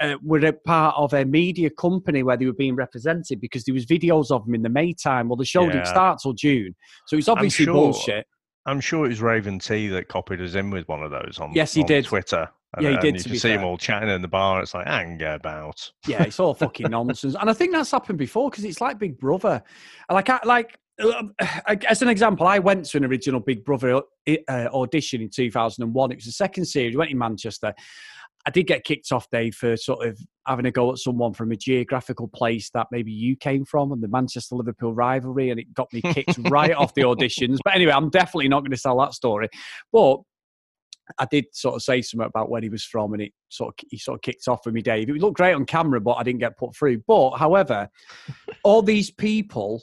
uh, 0.00 0.16
were 0.22 0.44
a 0.46 0.52
part 0.52 0.94
of 0.96 1.12
a 1.14 1.24
media 1.24 1.70
company 1.70 2.22
where 2.22 2.36
they 2.36 2.46
were 2.46 2.52
being 2.52 2.74
represented 2.74 3.40
because 3.40 3.64
there 3.64 3.74
was 3.74 3.86
videos 3.86 4.30
of 4.30 4.44
them 4.44 4.54
in 4.54 4.62
the 4.62 4.68
May 4.68 4.92
time. 4.94 5.28
Well, 5.28 5.36
the 5.36 5.44
show 5.44 5.66
didn't 5.66 5.86
start 5.86 6.20
till 6.22 6.32
June, 6.32 6.74
so 7.06 7.16
it's 7.16 7.28
obviously 7.28 7.64
sure- 7.66 7.74
bullshit. 7.74 8.26
I'm 8.66 8.80
sure 8.80 9.06
it 9.06 9.08
was 9.08 9.22
Raven 9.22 9.58
T 9.58 9.88
that 9.88 10.08
copied 10.08 10.40
us 10.42 10.54
in 10.54 10.68
with 10.70 10.86
one 10.86 11.02
of 11.02 11.10
those 11.10 11.38
on, 11.40 11.50
Yes, 11.54 11.72
he 11.72 11.80
on 11.80 11.86
did. 11.86 12.04
Twitter. 12.04 12.46
And, 12.76 12.84
Yeah, 12.84 12.90
he 12.92 12.96
did, 12.98 13.14
you 13.16 13.22
to 13.22 13.28
can 13.30 13.38
see 13.38 13.48
fair. 13.56 13.64
all 13.64 13.78
chatting 13.78 14.10
in 14.10 14.20
the 14.20 14.28
bar. 14.28 14.60
It's 14.62 14.74
like, 14.74 14.86
hang 14.86 15.20
about. 15.22 15.90
Yeah, 16.06 16.22
it's 16.24 16.38
all 16.38 16.52
fucking 16.54 16.90
nonsense, 16.90 17.36
and 17.40 17.48
I 17.48 17.54
think 17.54 17.72
that's 17.72 17.90
happened 17.90 18.18
before 18.18 18.50
because 18.50 18.64
it's 18.64 18.80
like 18.82 18.98
Big 18.98 19.18
Brother. 19.18 19.62
Like, 20.10 20.28
I, 20.28 20.40
like 20.44 20.78
as 21.88 22.02
an 22.02 22.08
example, 22.08 22.46
I 22.46 22.58
went 22.58 22.84
to 22.86 22.96
an 22.98 23.04
original 23.04 23.40
Big 23.40 23.64
Brother 23.64 24.02
uh, 24.28 24.68
audition 24.72 25.20
in 25.20 25.30
2001. 25.30 26.12
It 26.12 26.16
was 26.16 26.24
the 26.24 26.32
second 26.32 26.66
series. 26.66 26.94
We 26.94 26.98
went 26.98 27.10
in 27.10 27.18
Manchester. 27.18 27.74
I 28.46 28.50
did 28.50 28.66
get 28.66 28.84
kicked 28.84 29.12
off, 29.12 29.28
Dave, 29.30 29.54
for 29.54 29.76
sort 29.76 30.06
of 30.06 30.18
having 30.46 30.64
a 30.64 30.70
go 30.70 30.90
at 30.92 30.98
someone 30.98 31.34
from 31.34 31.52
a 31.52 31.56
geographical 31.56 32.28
place 32.28 32.70
that 32.70 32.86
maybe 32.90 33.12
you 33.12 33.36
came 33.36 33.66
from 33.66 33.92
and 33.92 34.02
the 34.02 34.08
Manchester 34.08 34.54
Liverpool 34.54 34.94
rivalry, 34.94 35.50
and 35.50 35.60
it 35.60 35.74
got 35.74 35.92
me 35.92 36.00
kicked 36.00 36.38
right 36.50 36.74
off 36.74 36.94
the 36.94 37.02
auditions. 37.02 37.58
But 37.62 37.74
anyway, 37.74 37.92
I'm 37.92 38.08
definitely 38.08 38.48
not 38.48 38.60
going 38.60 38.70
to 38.70 38.78
tell 38.80 38.98
that 39.00 39.12
story. 39.12 39.48
But 39.92 40.20
I 41.18 41.26
did 41.30 41.46
sort 41.52 41.74
of 41.74 41.82
say 41.82 42.00
something 42.02 42.26
about 42.26 42.50
where 42.50 42.62
he 42.62 42.70
was 42.70 42.84
from, 42.84 43.12
and 43.12 43.22
it 43.22 43.32
sort 43.50 43.74
of 43.74 43.88
he 43.90 43.98
sort 43.98 44.16
of 44.16 44.22
kicked 44.22 44.48
off 44.48 44.64
with 44.64 44.74
me, 44.74 44.80
Dave. 44.80 45.10
It 45.10 45.16
looked 45.16 45.36
great 45.36 45.54
on 45.54 45.66
camera, 45.66 46.00
but 46.00 46.14
I 46.14 46.22
didn't 46.22 46.40
get 46.40 46.56
put 46.56 46.74
through. 46.74 47.02
But 47.06 47.32
however, 47.32 47.90
all 48.64 48.80
these 48.80 49.10
people, 49.10 49.82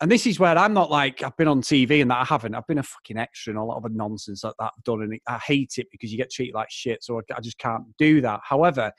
and 0.00 0.10
this 0.10 0.26
is 0.26 0.38
where 0.38 0.56
I'm 0.56 0.74
not 0.74 0.90
like 0.90 1.22
I've 1.22 1.36
been 1.36 1.48
on 1.48 1.60
TV 1.60 2.00
and 2.00 2.10
that 2.10 2.20
I 2.20 2.24
haven't. 2.24 2.54
I've 2.54 2.66
been 2.66 2.78
a 2.78 2.82
fucking 2.84 3.18
extra 3.18 3.52
and 3.52 3.58
a 3.58 3.64
lot 3.64 3.84
of 3.84 3.92
nonsense 3.92 4.44
like 4.44 4.54
that 4.58 4.72
I've 4.76 4.84
done, 4.84 5.02
and 5.02 5.18
I 5.26 5.38
hate 5.38 5.74
it 5.78 5.88
because 5.90 6.12
you 6.12 6.18
get 6.18 6.30
treated 6.30 6.54
like 6.54 6.70
shit. 6.70 7.02
So 7.02 7.18
I, 7.18 7.34
I 7.36 7.40
just 7.40 7.58
can't 7.58 7.84
do 7.98 8.20
that. 8.20 8.40
However, 8.44 8.92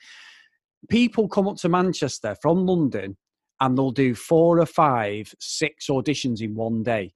people 0.88 1.28
come 1.28 1.48
up 1.48 1.56
to 1.58 1.68
Manchester 1.68 2.36
from 2.40 2.66
London 2.66 3.16
and 3.60 3.76
they'll 3.76 3.90
do 3.90 4.14
four 4.14 4.60
or 4.60 4.66
five, 4.66 5.34
six 5.38 5.86
auditions 5.88 6.40
in 6.40 6.54
one 6.54 6.82
day 6.82 7.12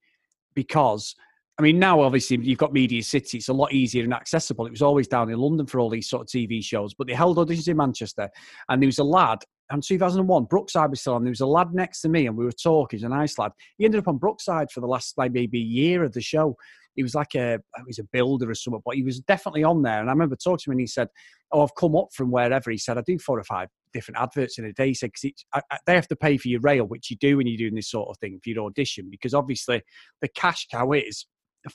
because 0.54 1.14
I 1.58 1.62
mean, 1.62 1.78
now 1.78 2.00
obviously 2.00 2.38
you've 2.38 2.58
got 2.58 2.72
Media 2.72 3.02
City, 3.02 3.38
it's 3.38 3.48
a 3.48 3.52
lot 3.52 3.72
easier 3.72 4.02
and 4.02 4.12
accessible. 4.12 4.66
It 4.66 4.72
was 4.72 4.82
always 4.82 5.06
down 5.06 5.30
in 5.30 5.38
London 5.38 5.66
for 5.66 5.78
all 5.78 5.88
these 5.88 6.08
sort 6.08 6.22
of 6.22 6.28
TV 6.28 6.62
shows, 6.64 6.94
but 6.94 7.06
they 7.06 7.14
held 7.14 7.36
auditions 7.36 7.68
in 7.68 7.76
Manchester. 7.76 8.28
And 8.68 8.82
there 8.82 8.88
was 8.88 8.98
a 8.98 9.04
lad, 9.04 9.44
in 9.72 9.80
2001, 9.80 10.44
Brookside 10.44 10.90
was 10.90 11.00
still 11.00 11.14
on. 11.14 11.24
There 11.24 11.30
was 11.30 11.40
a 11.40 11.46
lad 11.46 11.72
next 11.72 12.02
to 12.02 12.08
me, 12.08 12.26
and 12.26 12.36
we 12.36 12.44
were 12.44 12.52
talking. 12.52 12.98
He's 12.98 13.04
a 13.04 13.08
nice 13.08 13.38
lad. 13.38 13.52
He 13.78 13.84
ended 13.84 14.00
up 14.00 14.08
on 14.08 14.18
Brookside 14.18 14.70
for 14.70 14.80
the 14.80 14.86
last 14.86 15.16
like 15.16 15.32
maybe 15.32 15.58
year 15.58 16.04
of 16.04 16.12
the 16.12 16.20
show. 16.20 16.56
He 16.96 17.02
was 17.02 17.14
like 17.14 17.34
a, 17.34 17.58
he 17.76 17.82
was 17.86 17.98
a 17.98 18.04
builder 18.04 18.48
or 18.48 18.54
something, 18.54 18.82
but 18.84 18.94
he 18.94 19.02
was 19.02 19.20
definitely 19.20 19.64
on 19.64 19.82
there. 19.82 20.00
And 20.00 20.08
I 20.08 20.12
remember 20.12 20.36
talking 20.36 20.58
to 20.58 20.70
him, 20.70 20.72
and 20.72 20.80
he 20.80 20.86
said, 20.86 21.08
"Oh, 21.50 21.62
I've 21.62 21.74
come 21.76 21.96
up 21.96 22.08
from 22.12 22.30
wherever." 22.30 22.70
He 22.70 22.78
said, 22.78 22.98
"I 22.98 23.02
do 23.06 23.18
four 23.18 23.38
or 23.38 23.44
five 23.44 23.68
different 23.92 24.20
adverts 24.20 24.58
in 24.58 24.66
a 24.66 24.72
day." 24.72 24.88
He 24.88 24.94
said, 24.94 25.10
"Because 25.12 25.44
they 25.86 25.94
have 25.94 26.08
to 26.08 26.16
pay 26.16 26.36
for 26.36 26.48
your 26.48 26.60
rail, 26.60 26.84
which 26.84 27.10
you 27.10 27.16
do 27.16 27.38
when 27.38 27.46
you're 27.46 27.56
doing 27.56 27.74
this 27.74 27.90
sort 27.90 28.10
of 28.10 28.18
thing 28.18 28.38
for 28.44 28.50
your 28.50 28.66
audition, 28.66 29.08
because 29.10 29.34
obviously 29.34 29.82
the 30.20 30.28
cash 30.28 30.66
cow 30.70 30.92
is." 30.92 31.26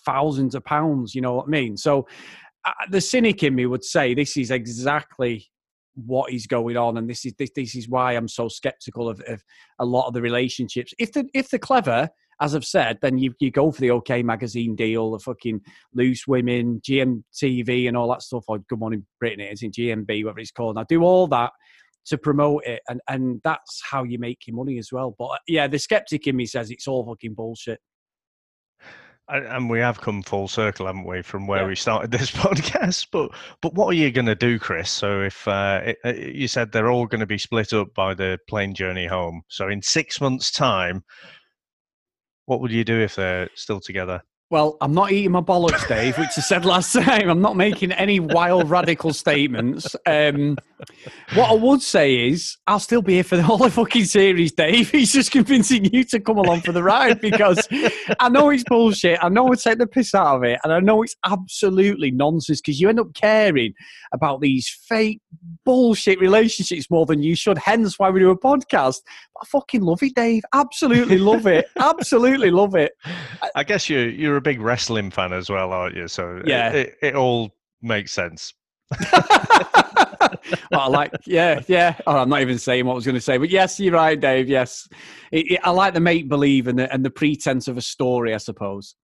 thousands 0.06 0.54
of 0.54 0.64
pounds. 0.64 1.16
You 1.16 1.22
know 1.22 1.34
what 1.34 1.48
I 1.48 1.50
mean? 1.50 1.76
So 1.76 2.08
uh, 2.66 2.72
the 2.90 3.02
cynic 3.02 3.44
in 3.44 3.56
me 3.56 3.66
would 3.66 3.84
say 3.84 4.14
this 4.14 4.38
is 4.38 4.52
exactly 4.52 5.48
what 5.96 6.32
is 6.32 6.48
going 6.48 6.78
on, 6.78 6.98
and 6.98 7.10
this 7.10 7.26
is 7.26 7.34
this, 7.38 7.52
this 7.56 7.76
is 7.76 7.90
why 7.90 8.14
I'm 8.14 8.28
so 8.28 8.48
skeptical 8.48 9.10
of, 9.10 9.22
of 9.28 9.44
a 9.80 9.86
lot 9.86 10.08
of 10.08 10.14
the 10.14 10.22
relationships. 10.22 10.94
If 11.00 11.14
the 11.14 11.26
if 11.34 11.50
they're 11.50 11.60
clever, 11.60 12.10
as 12.42 12.56
I've 12.56 12.66
said, 12.66 13.00
then 13.02 13.18
you, 13.18 13.34
you 13.40 13.52
go 13.52 13.72
for 13.72 13.82
the 13.82 13.92
OK 13.92 14.24
magazine 14.24 14.76
deal, 14.76 15.12
the 15.12 15.20
fucking 15.20 15.62
loose 15.94 16.26
women, 16.26 16.82
GMTV, 16.88 17.88
and 17.88 17.98
all 17.98 18.10
that 18.10 18.22
stuff. 18.22 18.46
Or 18.48 18.60
Good 18.60 18.80
Morning 18.80 19.06
Britain, 19.20 19.42
it 19.42 19.54
is 19.54 19.62
in 19.62 19.72
GMB, 19.72 20.24
whatever 20.24 20.40
it's 20.40 20.52
called. 20.52 20.78
I 20.78 20.86
do 20.88 21.04
all 21.04 21.28
that 21.28 21.52
to 22.06 22.18
promote 22.18 22.66
it, 22.66 22.82
and 22.88 23.02
and 23.08 23.42
that's 23.44 23.82
how 23.90 24.04
you 24.04 24.20
make 24.20 24.48
your 24.48 24.56
money 24.56 24.78
as 24.78 24.92
well. 24.92 25.16
But 25.18 25.40
yeah, 25.48 25.68
the 25.68 25.80
skeptic 25.80 26.28
in 26.28 26.36
me 26.36 26.46
says 26.46 26.72
it's 26.72 26.88
all 26.88 27.06
fucking 27.06 27.34
bullshit. 27.34 27.80
And- 29.30 29.70
we 29.70 29.80
have 29.80 30.02
come 30.02 30.24
full 30.24 30.48
circle, 30.48 30.88
haven't 30.88 31.06
we, 31.06 31.22
from 31.22 31.46
where 31.46 31.62
Yeah. 31.62 31.68
we 31.68 31.76
started 31.76 32.12
this 32.18 32.32
podcast? 32.32 33.08
But 33.12 33.32
but 33.62 33.74
what 33.76 33.88
are 33.88 33.94
you 33.94 34.12
going 34.12 34.26
to 34.26 34.36
do, 34.36 34.58
Chris? 34.60 34.90
So 34.90 35.22
if 35.22 35.48
uh, 35.48 35.82
it, 35.86 35.98
uh, 36.04 36.14
you 36.14 36.48
said 36.48 36.72
they're 36.72 36.90
all 36.90 37.06
going 37.06 37.20
to 37.20 37.26
be 37.28 37.38
split 37.38 37.72
up 37.74 37.94
by 37.94 38.14
the 38.14 38.40
plane 38.50 38.74
journey 38.74 39.06
home, 39.06 39.44
so 39.48 39.68
in 39.68 39.82
six 39.82 40.20
months' 40.20 40.52
time, 40.52 41.04
what 42.46 42.60
would 42.62 42.72
you 42.72 42.84
do 42.84 43.00
if 43.00 43.16
they're 43.16 43.50
still 43.56 43.80
together? 43.80 44.22
Well, 44.52 44.78
I'm 44.82 44.96
not 44.96 45.12
eating 45.12 45.32
my 45.32 45.42
bollocks, 45.42 45.88
Dave, 45.88 46.18
which 46.18 46.30
I 46.36 46.42
said 46.42 46.66
last 46.66 46.92
time. 46.94 47.30
I'm 47.30 47.42
not 47.42 47.56
making 47.56 47.92
any 47.92 48.20
wild 48.20 48.68
radical 48.68 49.14
statements. 49.14 49.96
Um, 50.08 50.58
what 51.36 51.52
I 51.52 51.54
would 51.54 51.84
say 51.84 52.30
is, 52.30 52.58
I'll 52.66 52.80
still 52.80 53.04
be 53.04 53.14
here 53.14 53.24
for 53.24 53.38
the 53.38 53.44
whole 53.44 53.70
fucking 53.70 54.06
series, 54.06 54.52
Dave. 54.52 54.90
He's 54.92 55.14
just 55.14 55.30
convincing 55.30 55.86
you 55.94 56.04
to 56.06 56.20
come 56.20 56.40
along 56.40 56.62
for 56.62 56.72
the 56.72 56.82
ride 56.82 57.22
because 57.22 57.68
I 58.20 58.30
know 58.30 58.50
it's 58.50 58.64
bullshit. 58.64 59.20
I 59.24 59.30
know 59.30 59.52
it's 59.52 59.62
take 59.62 59.78
the 59.78 59.86
piss 59.86 60.16
out 60.16 60.38
of 60.38 60.44
it, 60.44 60.60
and 60.64 60.74
I 60.74 60.80
know 60.80 61.04
it's 61.04 61.16
absolutely 61.28 62.10
nonsense 62.10 62.60
because 62.60 62.82
you 62.82 62.90
end 62.90 63.00
up 63.00 63.14
caring 63.14 63.76
about 64.14 64.42
these 64.42 64.68
fake 64.68 65.22
bullshit 65.64 66.20
relationships 66.20 66.90
more 66.90 67.06
than 67.06 67.22
you 67.22 67.36
should. 67.36 67.60
Hence, 67.60 68.00
why 68.00 68.10
we 68.10 68.20
do 68.20 68.32
a 68.32 68.40
podcast. 68.40 69.02
But 69.36 69.44
I 69.44 69.46
fucking 69.46 69.82
love 69.82 70.02
it, 70.02 70.16
Dave. 70.16 70.42
Absolutely 70.56 71.20
love 71.20 71.46
it. 71.46 71.68
absolutely 71.78 72.50
love 72.50 72.74
it. 72.74 72.94
I 73.54 73.64
guess 73.64 73.90
you 73.90 74.00
you're 74.00 74.39
a 74.40 74.42
big 74.42 74.60
wrestling 74.62 75.12
fan 75.12 75.34
as 75.34 75.50
well, 75.50 75.72
aren't 75.72 75.96
you? 75.96 76.08
So 76.08 76.42
Yeah. 76.46 76.72
it, 76.72 76.76
it, 76.76 77.08
it 77.10 77.16
all 77.16 77.52
makes 77.82 78.12
sense. 78.12 78.54
well, 80.72 80.82
I 80.82 80.88
like, 80.88 81.12
yeah, 81.26 81.62
yeah. 81.68 81.96
Oh, 82.08 82.18
I'm 82.18 82.30
not 82.30 82.42
even 82.42 82.58
saying 82.58 82.86
what 82.86 82.94
I 82.94 82.96
was 82.96 83.06
going 83.06 83.16
to 83.16 83.22
say, 83.22 83.38
but 83.38 83.50
yes, 83.50 83.80
you're 83.80 83.94
right, 83.94 84.20
Dave. 84.20 84.50
Yes, 84.50 84.88
it, 85.32 85.52
it, 85.52 85.60
I 85.64 85.70
like 85.70 85.94
the 85.94 86.00
make 86.00 86.28
believe 86.28 86.68
and 86.68 86.80
the 86.80 86.92
and 86.92 87.06
the 87.06 87.12
pretense 87.12 87.68
of 87.68 87.78
a 87.78 87.82
story, 87.82 88.34
I 88.34 88.38
suppose, 88.38 88.96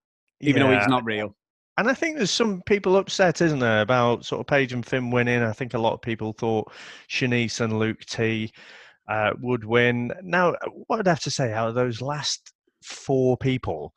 even 0.41 0.63
though 0.63 0.71
it's 0.71 0.87
not 0.87 1.05
real. 1.05 1.35
And 1.77 1.89
I 1.89 1.93
think 1.93 2.15
there's 2.15 2.31
some 2.31 2.61
people 2.65 2.95
upset, 2.95 3.41
isn't 3.41 3.59
there, 3.59 3.81
about 3.81 4.25
sort 4.25 4.39
of 4.39 4.47
Paige 4.47 4.71
and 4.71 4.85
Finn 4.85 5.11
winning. 5.11 5.43
I 5.43 5.51
think 5.51 5.73
a 5.73 5.79
lot 5.79 5.93
of 5.93 6.01
people 6.01 6.31
thought 6.33 6.71
Shanice 7.09 7.59
and 7.59 7.77
Luke 7.77 7.99
T 8.05 8.51
uh, 9.09 9.31
would 9.41 9.65
win. 9.65 10.11
Now, 10.23 10.55
what 10.87 10.99
I'd 10.99 11.07
have 11.07 11.19
to 11.21 11.31
say 11.31 11.51
out 11.51 11.67
of 11.67 11.75
those 11.75 12.01
last 12.01 12.53
four 12.81 13.35
people, 13.37 13.93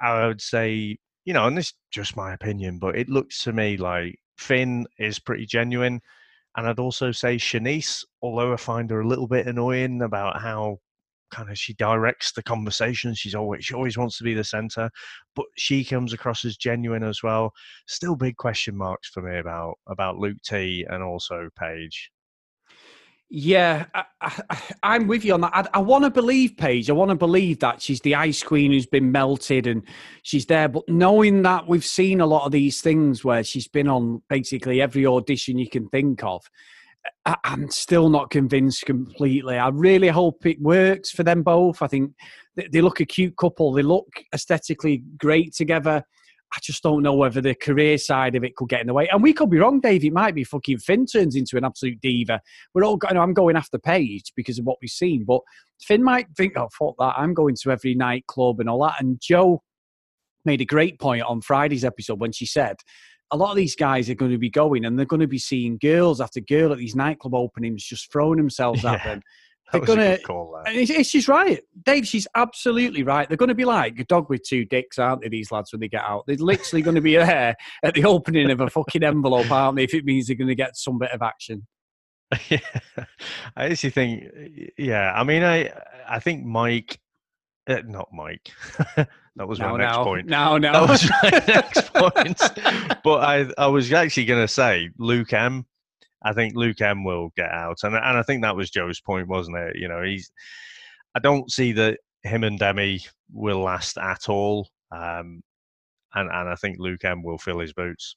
I 0.00 0.26
would 0.26 0.40
say, 0.40 0.98
you 1.24 1.32
know, 1.32 1.46
and 1.46 1.56
this 1.56 1.68
is 1.68 1.74
just 1.90 2.16
my 2.16 2.32
opinion, 2.32 2.78
but 2.78 2.96
it 2.96 3.08
looks 3.08 3.42
to 3.44 3.52
me 3.52 3.76
like 3.76 4.18
Finn 4.38 4.86
is 4.98 5.18
pretty 5.18 5.46
genuine. 5.46 6.00
And 6.56 6.66
I'd 6.66 6.78
also 6.78 7.12
say 7.12 7.36
Shanice, 7.36 8.04
although 8.22 8.52
I 8.52 8.56
find 8.56 8.90
her 8.90 9.00
a 9.00 9.06
little 9.06 9.28
bit 9.28 9.46
annoying 9.46 10.02
about 10.02 10.40
how 10.40 10.78
kind 11.30 11.50
of 11.50 11.58
she 11.58 11.74
directs 11.74 12.32
the 12.32 12.42
conversation. 12.42 13.14
She's 13.14 13.34
always 13.34 13.64
she 13.64 13.74
always 13.74 13.98
wants 13.98 14.18
to 14.18 14.24
be 14.24 14.34
the 14.34 14.44
center, 14.44 14.90
but 15.36 15.46
she 15.56 15.84
comes 15.84 16.12
across 16.12 16.44
as 16.44 16.56
genuine 16.56 17.02
as 17.02 17.22
well. 17.22 17.52
Still 17.86 18.16
big 18.16 18.36
question 18.36 18.76
marks 18.76 19.08
for 19.08 19.22
me 19.22 19.38
about 19.38 19.78
about 19.86 20.18
Luke 20.18 20.38
T 20.44 20.86
and 20.88 21.02
also 21.02 21.48
Paige. 21.58 22.10
Yeah, 23.30 23.84
I, 24.22 24.62
I'm 24.82 25.06
with 25.06 25.22
you 25.22 25.34
on 25.34 25.42
that. 25.42 25.52
I, 25.52 25.66
I 25.74 25.78
want 25.80 26.04
to 26.04 26.10
believe 26.10 26.56
Paige. 26.56 26.88
I 26.88 26.94
want 26.94 27.10
to 27.10 27.14
believe 27.14 27.58
that 27.60 27.82
she's 27.82 28.00
the 28.00 28.14
ice 28.14 28.42
queen 28.42 28.72
who's 28.72 28.86
been 28.86 29.12
melted 29.12 29.66
and 29.66 29.82
she's 30.22 30.46
there. 30.46 30.68
But 30.68 30.88
knowing 30.88 31.42
that 31.42 31.68
we've 31.68 31.84
seen 31.84 32.22
a 32.22 32.26
lot 32.26 32.46
of 32.46 32.52
these 32.52 32.80
things 32.80 33.24
where 33.24 33.44
she's 33.44 33.68
been 33.68 33.86
on 33.88 34.22
basically 34.30 34.80
every 34.80 35.04
audition 35.04 35.58
you 35.58 35.68
can 35.68 35.88
think 35.90 36.24
of, 36.24 36.42
I, 37.26 37.36
I'm 37.44 37.70
still 37.70 38.08
not 38.08 38.30
convinced 38.30 38.86
completely. 38.86 39.58
I 39.58 39.68
really 39.68 40.08
hope 40.08 40.46
it 40.46 40.60
works 40.62 41.10
for 41.10 41.22
them 41.22 41.42
both. 41.42 41.82
I 41.82 41.86
think 41.86 42.12
they, 42.56 42.68
they 42.72 42.80
look 42.80 43.00
a 43.00 43.04
cute 43.06 43.36
couple. 43.36 43.72
They 43.72 43.82
look 43.82 44.08
aesthetically 44.34 45.02
great 45.18 45.54
together. 45.54 46.02
I 46.54 46.58
just 46.62 46.82
don't 46.82 47.02
know 47.02 47.14
whether 47.14 47.40
the 47.40 47.54
career 47.54 47.98
side 47.98 48.34
of 48.34 48.42
it 48.42 48.56
could 48.56 48.70
get 48.70 48.80
in 48.80 48.86
the 48.86 48.94
way. 48.94 49.08
And 49.12 49.22
we 49.22 49.32
could 49.32 49.50
be 49.50 49.58
wrong, 49.58 49.80
Dave. 49.80 50.04
It 50.04 50.12
might 50.12 50.34
be 50.34 50.44
fucking 50.44 50.78
Finn 50.78 51.04
turns 51.04 51.36
into 51.36 51.56
an 51.56 51.64
absolute 51.64 52.00
diva. 52.00 52.40
We're 52.74 52.84
all 52.84 52.96
going, 52.96 53.18
I'm 53.18 53.34
going 53.34 53.56
after 53.56 53.78
Paige 53.78 54.32
because 54.34 54.58
of 54.58 54.64
what 54.64 54.78
we've 54.80 54.90
seen. 54.90 55.24
But 55.24 55.40
Finn 55.82 56.02
might 56.02 56.26
think, 56.36 56.54
oh, 56.56 56.68
fuck 56.78 56.94
that. 56.98 57.14
I'm 57.18 57.34
going 57.34 57.56
to 57.62 57.70
every 57.70 57.94
nightclub 57.94 58.60
and 58.60 58.68
all 58.68 58.82
that. 58.84 58.94
And 58.98 59.20
Joe 59.20 59.62
made 60.44 60.60
a 60.62 60.66
great 60.66 60.98
point 60.98 61.22
on 61.22 61.42
Friday's 61.42 61.84
episode 61.84 62.20
when 62.20 62.32
she 62.32 62.46
said, 62.46 62.76
a 63.30 63.36
lot 63.36 63.50
of 63.50 63.56
these 63.56 63.76
guys 63.76 64.08
are 64.08 64.14
going 64.14 64.32
to 64.32 64.38
be 64.38 64.48
going 64.48 64.86
and 64.86 64.98
they're 64.98 65.04
going 65.04 65.20
to 65.20 65.26
be 65.26 65.38
seeing 65.38 65.76
girls 65.78 66.20
after 66.20 66.40
girl 66.40 66.72
at 66.72 66.78
these 66.78 66.96
nightclub 66.96 67.34
openings 67.34 67.84
just 67.84 68.10
throwing 68.10 68.38
themselves 68.38 68.84
at 68.84 69.04
them. 69.04 69.20
That 69.72 69.84
They're 69.84 69.96
gonna- 69.96 70.18
call. 70.18 70.62
It's, 70.66 70.90
it's 70.90 71.08
she's 71.10 71.28
right, 71.28 71.60
Dave. 71.84 72.06
She's 72.06 72.26
absolutely 72.34 73.02
right. 73.02 73.28
They're 73.28 73.36
going 73.36 73.48
to 73.50 73.54
be 73.54 73.64
like 73.66 73.98
a 73.98 74.04
dog 74.04 74.30
with 74.30 74.42
two 74.42 74.64
dicks, 74.64 74.98
aren't 74.98 75.20
they? 75.22 75.28
These 75.28 75.52
lads 75.52 75.72
when 75.72 75.80
they 75.80 75.88
get 75.88 76.02
out, 76.04 76.24
they're 76.26 76.36
literally 76.36 76.82
going 76.82 76.94
to 76.94 77.00
be 77.02 77.16
there 77.16 77.54
at 77.82 77.94
the 77.94 78.04
opening 78.04 78.50
of 78.50 78.60
a 78.60 78.70
fucking 78.70 79.02
envelope, 79.02 79.50
aren't 79.50 79.76
they? 79.76 79.84
If 79.84 79.92
it 79.94 80.04
means 80.06 80.26
they're 80.26 80.36
going 80.36 80.48
to 80.48 80.54
get 80.54 80.76
some 80.76 80.98
bit 80.98 81.10
of 81.12 81.20
action. 81.22 81.66
yeah, 82.50 82.58
I 83.56 83.66
actually 83.66 83.90
think, 83.90 84.24
yeah. 84.76 85.12
I 85.14 85.24
mean, 85.24 85.42
I 85.42 85.70
I 86.08 86.18
think 86.18 86.44
Mike, 86.44 86.98
uh, 87.66 87.82
not 87.86 88.08
Mike. 88.12 88.50
that 88.96 89.48
was 89.48 89.58
No, 89.58 89.70
my 89.70 89.78
next 89.78 89.96
no, 89.96 90.04
point. 90.04 90.26
no, 90.26 90.58
no. 90.58 90.72
That 90.72 90.88
was 90.88 91.10
my 91.22 91.42
next 91.46 91.92
point. 91.94 93.02
But 93.02 93.20
I, 93.24 93.46
I 93.56 93.66
was 93.68 93.90
actually 93.92 94.26
going 94.26 94.42
to 94.46 94.48
say 94.52 94.90
Luke 94.98 95.32
M. 95.32 95.64
I 96.22 96.32
think 96.32 96.54
Luke 96.56 96.80
M 96.80 97.04
will 97.04 97.32
get 97.36 97.50
out, 97.50 97.78
and 97.82 97.94
and 97.94 98.18
I 98.18 98.22
think 98.22 98.42
that 98.42 98.56
was 98.56 98.70
Joe's 98.70 99.00
point, 99.00 99.28
wasn't 99.28 99.58
it? 99.58 99.76
You 99.76 99.88
know, 99.88 100.02
he's. 100.02 100.30
I 101.14 101.20
don't 101.20 101.50
see 101.50 101.72
that 101.72 101.98
him 102.22 102.44
and 102.44 102.58
Demi 102.58 103.00
will 103.32 103.60
last 103.60 103.98
at 103.98 104.28
all, 104.28 104.68
um, 104.92 105.42
and 106.14 106.30
and 106.30 106.48
I 106.48 106.54
think 106.56 106.78
Luke 106.78 107.04
M 107.04 107.22
will 107.22 107.38
fill 107.38 107.60
his 107.60 107.72
boots. 107.72 108.16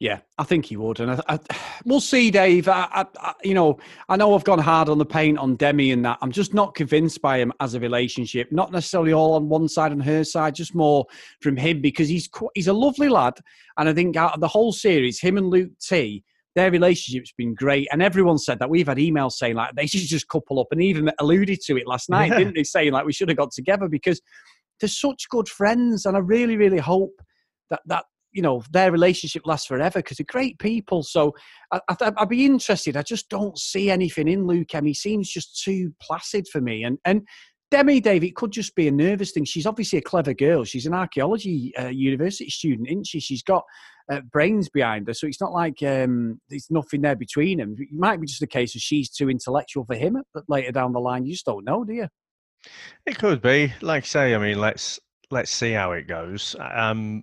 Yeah, 0.00 0.18
I 0.38 0.44
think 0.44 0.66
he 0.66 0.76
would, 0.76 1.00
and 1.00 1.12
I, 1.12 1.20
I, 1.28 1.38
we'll 1.84 2.00
see, 2.00 2.30
Dave. 2.30 2.68
I, 2.68 3.06
you 3.42 3.54
know, 3.54 3.78
I 4.08 4.16
know 4.16 4.34
I've 4.34 4.44
gone 4.44 4.58
hard 4.58 4.88
on 4.88 4.98
the 4.98 5.06
paint 5.06 5.38
on 5.38 5.56
Demi 5.56 5.92
and 5.92 6.04
that. 6.04 6.18
I'm 6.20 6.32
just 6.32 6.52
not 6.52 6.74
convinced 6.74 7.22
by 7.22 7.38
him 7.38 7.52
as 7.60 7.74
a 7.74 7.80
relationship. 7.80 8.50
Not 8.50 8.72
necessarily 8.72 9.12
all 9.12 9.34
on 9.34 9.48
one 9.48 9.68
side 9.68 9.92
and 9.92 10.02
her 10.02 10.24
side, 10.24 10.54
just 10.54 10.74
more 10.74 11.06
from 11.40 11.56
him 11.56 11.80
because 11.80 12.08
he's 12.08 12.28
he's 12.54 12.68
a 12.68 12.72
lovely 12.72 13.08
lad, 13.08 13.34
and 13.78 13.88
I 13.88 13.94
think 13.94 14.16
out 14.16 14.34
of 14.34 14.40
the 14.40 14.48
whole 14.48 14.72
series, 14.72 15.20
him 15.20 15.38
and 15.38 15.48
Luke 15.48 15.72
T. 15.80 16.24
Their 16.54 16.70
relationship's 16.70 17.32
been 17.36 17.54
great, 17.54 17.88
and 17.90 18.02
everyone 18.02 18.38
said 18.38 18.58
that. 18.60 18.70
We've 18.70 18.86
had 18.86 18.98
emails 18.98 19.32
saying 19.32 19.54
like 19.56 19.74
they 19.74 19.86
should 19.86 20.00
just 20.00 20.28
couple 20.28 20.60
up, 20.60 20.68
and 20.70 20.82
even 20.82 21.10
alluded 21.18 21.60
to 21.62 21.76
it 21.76 21.86
last 21.86 22.08
night, 22.08 22.30
Yeah. 22.30 22.38
didn't 22.38 22.54
they? 22.54 22.64
Saying 22.64 22.92
like 22.92 23.06
we 23.06 23.12
should 23.12 23.28
have 23.28 23.38
got 23.38 23.50
together 23.52 23.88
because 23.88 24.20
they're 24.80 24.88
such 24.88 25.28
good 25.30 25.48
friends, 25.48 26.06
and 26.06 26.16
I 26.16 26.20
really, 26.20 26.56
really 26.56 26.78
hope 26.78 27.12
that 27.70 27.80
that 27.86 28.04
you 28.32 28.42
know 28.42 28.62
their 28.72 28.90
relationship 28.92 29.42
lasts 29.46 29.66
forever 29.66 30.00
because 30.00 30.16
they're 30.16 30.26
great 30.28 30.58
people. 30.58 31.02
So 31.02 31.34
I, 31.72 31.80
I, 31.88 32.12
I'd 32.18 32.28
be 32.28 32.44
interested. 32.46 32.96
I 32.96 33.02
just 33.02 33.28
don't 33.28 33.58
see 33.58 33.90
anything 33.90 34.28
in 34.28 34.46
Luke 34.46 34.74
M. 34.74 34.84
He 34.86 34.94
seems 34.94 35.28
just 35.30 35.62
too 35.62 35.92
placid 36.00 36.46
for 36.48 36.60
me. 36.60 36.82
And 36.84 36.98
and 37.04 37.22
Demi, 37.70 38.00
Dave, 38.00 38.22
it 38.24 38.36
could 38.36 38.52
just 38.52 38.74
be 38.74 38.88
a 38.88 38.92
nervous 38.92 39.32
thing. 39.32 39.44
She's 39.44 39.66
obviously 39.66 39.98
a 39.98 40.02
clever 40.02 40.34
girl. 40.34 40.64
She's 40.64 40.86
an 40.86 40.94
archaeology 40.94 41.72
uh, 41.76 41.88
university 41.88 42.50
student, 42.50 42.88
isn't 42.88 43.06
she? 43.06 43.20
She's 43.20 43.42
got 43.42 43.64
uh, 44.12 44.20
brains 44.32 44.68
behind 44.68 45.08
her, 45.08 45.14
so 45.14 45.26
it's 45.26 45.40
not 45.40 45.52
like 45.52 45.82
um, 45.82 46.40
there's 46.48 46.70
nothing 46.70 47.00
there 47.00 47.16
between 47.16 47.58
them. 47.58 47.74
It 47.78 47.88
might 47.92 48.20
be 48.20 48.26
just 48.26 48.42
a 48.42 48.46
case 48.46 48.74
of 48.74 48.80
she's 48.80 49.10
too 49.10 49.30
intellectual 49.30 49.84
for 49.84 49.94
him 49.96 50.22
but 50.32 50.44
later 50.48 50.72
down 50.72 50.92
the 50.92 51.00
line. 51.00 51.24
You 51.24 51.32
just 51.32 51.46
don't 51.46 51.64
know, 51.64 51.84
do 51.84 51.94
you? 51.94 52.08
It 53.06 53.18
could 53.18 53.42
be, 53.42 53.72
like 53.80 54.06
say. 54.06 54.34
I 54.34 54.38
mean, 54.38 54.60
let's 54.60 55.00
let's 55.30 55.50
see 55.50 55.72
how 55.72 55.92
it 55.92 56.06
goes. 56.06 56.54
Um, 56.58 57.22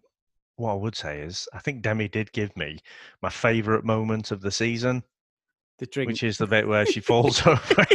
what 0.58 0.74
I 0.74 0.76
would 0.76 0.96
say 0.96 1.22
is, 1.22 1.48
I 1.54 1.60
think 1.60 1.82
Demi 1.82 2.08
did 2.08 2.32
give 2.34 2.56
me 2.56 2.80
my 3.22 3.30
favourite 3.30 3.84
moment 3.84 4.32
of 4.32 4.42
the 4.42 4.52
season, 4.52 5.04
The 5.82 5.88
drink. 5.88 6.10
which 6.12 6.22
is 6.22 6.38
the 6.38 6.46
bit 6.46 6.68
where 6.68 6.86
she 6.86 7.00
falls 7.00 7.42
over 7.46 7.60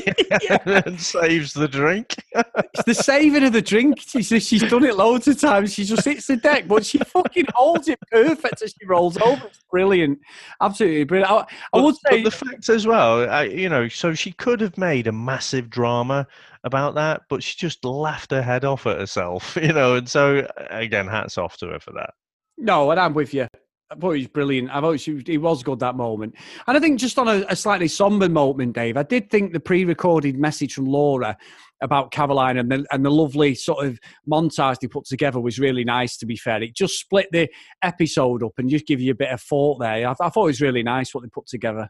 and 0.67 1.01
saves 1.01 1.53
the 1.53 1.69
drink. 1.69 2.17
It's 2.35 2.83
the 2.85 2.95
saving 2.95 3.45
of 3.45 3.53
the 3.53 3.63
drink. 3.63 4.01
She 4.01 4.25
says 4.25 4.45
she's 4.45 4.69
done 4.69 4.83
it 4.85 4.97
loads 4.97 5.29
of 5.29 5.41
times. 5.41 5.73
She 5.73 5.85
just 5.85 6.05
hits 6.05 6.27
the 6.27 6.37
deck, 6.37 6.67
but 6.67 6.85
she 6.85 6.99
fucking 6.99 7.45
holds 7.55 7.87
it 7.87 8.01
perfect 8.11 8.61
as 8.61 8.75
she 8.77 8.85
rolls 8.87 9.17
over. 9.19 9.47
It's 9.47 9.61
brilliant. 9.71 10.19
Absolutely 10.61 11.05
brilliant. 11.05 11.31
I, 11.31 11.37
I 11.43 11.47
But- 11.75 11.83
would 11.85 11.95
say, 12.11 12.23
the 12.25 12.31
fact 12.33 12.69
as 12.69 12.89
well, 12.89 13.31
I, 13.31 13.45
you 13.45 13.69
know, 13.69 13.87
so 13.87 14.15
she 14.15 14.33
could 14.33 14.61
have 14.61 14.77
made 14.77 15.07
a 15.07 15.13
massive 15.13 15.71
drama 15.71 16.27
about 16.65 16.97
that, 16.97 17.23
but 17.29 17.41
she 17.45 17.57
just 17.57 17.85
laughed 17.85 18.33
her 18.33 18.43
head 18.43 18.65
off 18.65 18.89
at 18.89 18.99
herself, 18.99 19.57
you 19.63 19.73
know. 19.73 19.95
And 19.95 20.09
so, 20.09 20.45
again, 20.71 21.07
hats 21.07 21.39
off 21.39 21.57
to 21.59 21.69
her 21.69 21.79
for 21.79 21.93
that. 21.93 22.15
no, 22.59 22.91
and 22.91 22.99
I'm 22.99 23.15
with 23.15 23.33
you. 23.33 23.47
I 23.91 23.95
thought 23.95 24.13
he 24.13 24.23
was 24.23 24.29
brilliant. 24.29 24.71
I 24.71 24.81
thought 24.81 25.01
he 25.01 25.39
was 25.39 25.63
good 25.63 25.79
that 25.81 25.95
moment. 25.95 26.35
And 26.67 26.77
I 26.77 26.81
think 26.81 26.99
just 26.99 27.19
on 27.19 27.29
a, 27.29 27.45
a 27.49 27.57
slightly 27.57 27.89
somber 27.89 28.29
moment, 28.29 28.75
Dave, 28.75 28.97
I 28.97 29.05
did 29.05 29.31
think 29.31 29.53
the 29.53 29.61
pre-recorded 29.61 30.39
message 30.39 30.75
from 30.75 30.87
Laura 30.87 31.37
about 31.83 32.11
Caroline 32.11 32.57
and 32.57 32.71
the, 32.71 32.87
and 32.91 33.05
the 33.05 33.11
lovely 33.11 33.55
sort 33.55 33.87
of 33.87 34.01
montage 34.29 34.81
they 34.81 34.89
put 34.89 35.05
together 35.05 35.41
was 35.41 35.59
really 35.59 35.85
nice, 35.85 36.17
to 36.17 36.27
be 36.27 36.37
fair. 36.37 36.63
It 36.63 36.75
just 36.75 36.99
split 36.99 37.29
the 37.31 37.49
episode 37.83 38.43
up 38.43 38.55
and 38.59 38.69
just 38.69 38.87
give 38.87 39.01
you 39.01 39.13
a 39.13 39.17
bit 39.17 39.31
of 39.31 39.41
thought 39.41 39.79
there. 39.79 40.09
I, 40.09 40.15
I 40.21 40.31
thought 40.31 40.45
it 40.45 40.47
was 40.47 40.61
really 40.61 40.83
nice 40.83 41.15
what 41.15 41.23
they 41.23 41.29
put 41.29 41.47
together. 41.47 41.89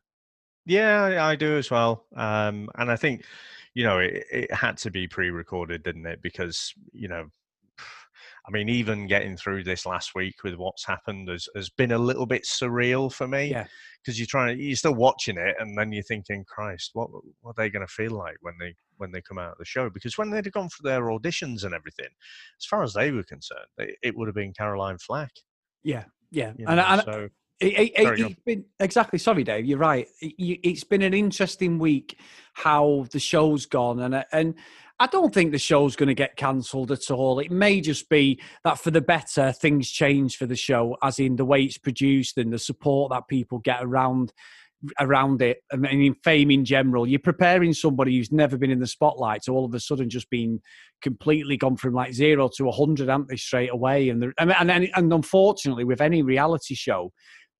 Yeah, 0.66 1.02
I 1.02 1.30
I 1.30 1.36
do 1.36 1.56
as 1.56 1.70
well. 1.70 2.04
Um, 2.16 2.68
and 2.74 2.90
I 2.90 2.96
think, 2.96 3.24
you 3.74 3.84
know, 3.84 4.00
it, 4.00 4.24
it 4.30 4.52
had 4.52 4.76
to 4.78 4.90
be 4.90 5.06
pre-recorded, 5.06 5.84
didn't 5.84 6.06
it? 6.06 6.20
Because 6.20 6.74
you 6.92 7.08
know, 7.08 7.28
I 8.46 8.52
mean, 8.52 8.68
even 8.68 9.08
getting 9.08 9.36
through 9.36 9.64
this 9.64 9.86
last 9.86 10.14
week 10.14 10.44
with 10.44 10.54
what's 10.54 10.86
happened 10.86 11.28
has, 11.28 11.48
has 11.56 11.68
been 11.68 11.92
a 11.92 11.98
little 11.98 12.26
bit 12.26 12.44
surreal 12.44 13.12
for 13.12 13.26
me. 13.26 13.50
Yeah. 13.50 13.66
Because 14.04 14.20
you're 14.20 14.28
trying, 14.28 14.60
you're 14.60 14.76
still 14.76 14.94
watching 14.94 15.36
it, 15.36 15.56
and 15.58 15.76
then 15.76 15.90
you're 15.90 16.04
thinking, 16.04 16.44
Christ, 16.46 16.90
what 16.92 17.10
what 17.40 17.50
are 17.50 17.54
they 17.56 17.70
going 17.70 17.84
to 17.84 17.92
feel 17.92 18.12
like 18.12 18.36
when 18.40 18.54
they 18.60 18.72
when 18.98 19.10
they 19.10 19.20
come 19.20 19.38
out 19.38 19.52
of 19.52 19.58
the 19.58 19.64
show? 19.64 19.90
Because 19.90 20.16
when 20.16 20.30
they'd 20.30 20.52
gone 20.52 20.68
for 20.68 20.84
their 20.84 21.02
auditions 21.02 21.64
and 21.64 21.74
everything, 21.74 22.06
as 22.60 22.66
far 22.70 22.84
as 22.84 22.94
they 22.94 23.10
were 23.10 23.24
concerned, 23.24 23.66
it, 23.78 23.96
it 24.04 24.16
would 24.16 24.28
have 24.28 24.36
been 24.36 24.52
Caroline 24.52 24.98
Flack. 24.98 25.32
Yeah, 25.82 26.04
yeah, 26.30 26.52
you 26.56 26.66
and, 26.68 26.76
know, 26.76 26.84
and 26.84 27.02
so 27.02 27.28
it, 27.58 27.92
it, 27.96 28.20
has 28.20 28.34
been 28.44 28.64
exactly. 28.78 29.18
Sorry, 29.18 29.42
Dave. 29.42 29.64
You're 29.64 29.78
right. 29.78 30.06
It, 30.20 30.60
it's 30.62 30.84
been 30.84 31.02
an 31.02 31.14
interesting 31.14 31.78
week 31.78 32.18
how 32.52 33.06
the 33.10 33.18
show's 33.18 33.66
gone, 33.66 34.00
and 34.00 34.24
and 34.30 34.54
I 34.98 35.06
don't 35.06 35.32
think 35.32 35.52
the 35.52 35.58
show's 35.58 35.94
going 35.94 36.08
to 36.08 36.14
get 36.14 36.36
cancelled 36.36 36.90
at 36.90 37.10
all. 37.10 37.38
It 37.38 37.50
may 37.50 37.80
just 37.82 38.08
be 38.08 38.40
that 38.64 38.78
for 38.78 38.90
the 38.90 39.02
better, 39.02 39.52
things 39.52 39.90
change 39.90 40.36
for 40.36 40.46
the 40.46 40.56
show, 40.56 40.96
as 41.02 41.18
in 41.18 41.36
the 41.36 41.44
way 41.44 41.62
it's 41.62 41.76
produced 41.76 42.38
and 42.38 42.52
the 42.52 42.58
support 42.58 43.10
that 43.10 43.28
people 43.28 43.58
get 43.58 43.82
around 43.82 44.32
around 45.00 45.42
it. 45.42 45.58
I 45.72 45.76
mean, 45.76 46.14
fame 46.22 46.50
in 46.50 46.64
general. 46.64 47.06
You're 47.06 47.18
preparing 47.18 47.72
somebody 47.72 48.16
who's 48.16 48.32
never 48.32 48.56
been 48.56 48.70
in 48.70 48.78
the 48.78 48.86
spotlight 48.86 49.42
to 49.42 49.52
all 49.52 49.64
of 49.64 49.74
a 49.74 49.80
sudden 49.80 50.08
just 50.08 50.30
being 50.30 50.60
completely 51.02 51.56
gone 51.56 51.76
from 51.76 51.94
like 51.94 52.12
zero 52.12 52.48
to 52.56 52.68
a 52.68 52.72
hundred, 52.72 53.08
aren't 53.08 53.28
they, 53.28 53.36
straight 53.36 53.70
away? 53.72 54.08
And 54.08 54.32
and 54.38 54.52
and, 54.52 54.88
and 54.94 55.12
unfortunately, 55.12 55.84
with 55.84 56.00
any 56.00 56.22
reality 56.22 56.74
show. 56.74 57.12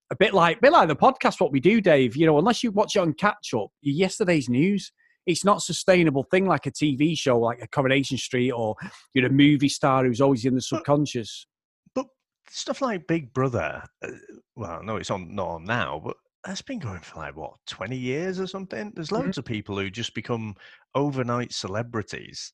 A 0.09 0.15
bit 0.15 0.33
like, 0.33 0.61
bit 0.61 0.71
like 0.71 0.87
the 0.87 0.95
podcast, 0.95 1.41
what 1.41 1.51
we 1.51 1.59
do, 1.59 1.81
Dave. 1.81 2.15
You 2.15 2.27
know, 2.27 2.37
unless 2.37 2.63
you 2.63 2.71
watch 2.71 2.95
it 2.95 2.99
on 2.99 3.11
catch 3.11 3.53
up, 3.53 3.67
yesterday's 3.81 4.47
news 4.47 4.89
it's 5.27 5.45
not 5.45 5.61
sustainable 5.61 6.23
thing 6.23 6.47
like 6.47 6.65
a 6.65 6.71
TV 6.71 7.15
show, 7.17 7.37
like 7.37 7.61
a 7.61 7.67
Coronation 7.67 8.17
Street, 8.17 8.51
or 8.51 8.75
you're 9.13 9.27
a 9.27 9.29
movie 9.29 9.69
star 9.69 10.05
who's 10.05 10.21
always 10.21 10.45
in 10.45 10.55
the 10.55 10.61
subconscious. 10.61 11.45
But, 11.93 12.07
but 12.45 12.53
stuff 12.53 12.81
like 12.81 13.05
Big 13.07 13.33
Brother, 13.33 13.83
uh, 14.03 14.11
well, 14.55 14.81
no, 14.81 14.95
it's 14.95 15.11
on 15.11 15.35
not 15.35 15.47
on 15.47 15.65
now, 15.65 16.01
but 16.03 16.15
that's 16.45 16.61
been 16.61 16.79
going 16.79 17.01
for 17.01 17.19
like 17.19 17.35
what 17.35 17.53
twenty 17.67 17.97
years 17.97 18.39
or 18.39 18.47
something. 18.47 18.93
There's 18.95 19.11
loads 19.11 19.31
mm-hmm. 19.31 19.39
of 19.41 19.45
people 19.45 19.77
who 19.77 19.89
just 19.89 20.15
become 20.15 20.55
overnight 20.95 21.53
celebrities 21.53 22.53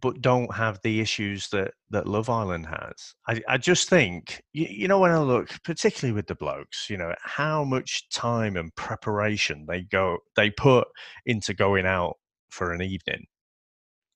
but 0.00 0.20
don't 0.20 0.52
have 0.54 0.80
the 0.82 1.00
issues 1.00 1.48
that 1.48 1.72
that 1.90 2.06
Love 2.06 2.28
Island 2.28 2.66
has. 2.66 3.14
I, 3.28 3.40
I 3.48 3.58
just 3.58 3.88
think 3.88 4.42
you, 4.52 4.66
you, 4.68 4.88
know 4.88 4.98
when 4.98 5.12
I 5.12 5.18
look, 5.18 5.50
particularly 5.62 6.14
with 6.14 6.26
the 6.26 6.34
blokes, 6.34 6.88
you 6.90 6.96
know 6.96 7.14
how 7.22 7.64
much 7.64 8.08
time 8.10 8.56
and 8.56 8.74
preparation 8.74 9.66
they 9.68 9.82
go 9.82 10.18
they 10.34 10.50
put 10.50 10.88
into 11.26 11.54
going 11.54 11.86
out 11.86 12.16
for 12.50 12.72
an 12.72 12.82
evening. 12.82 13.26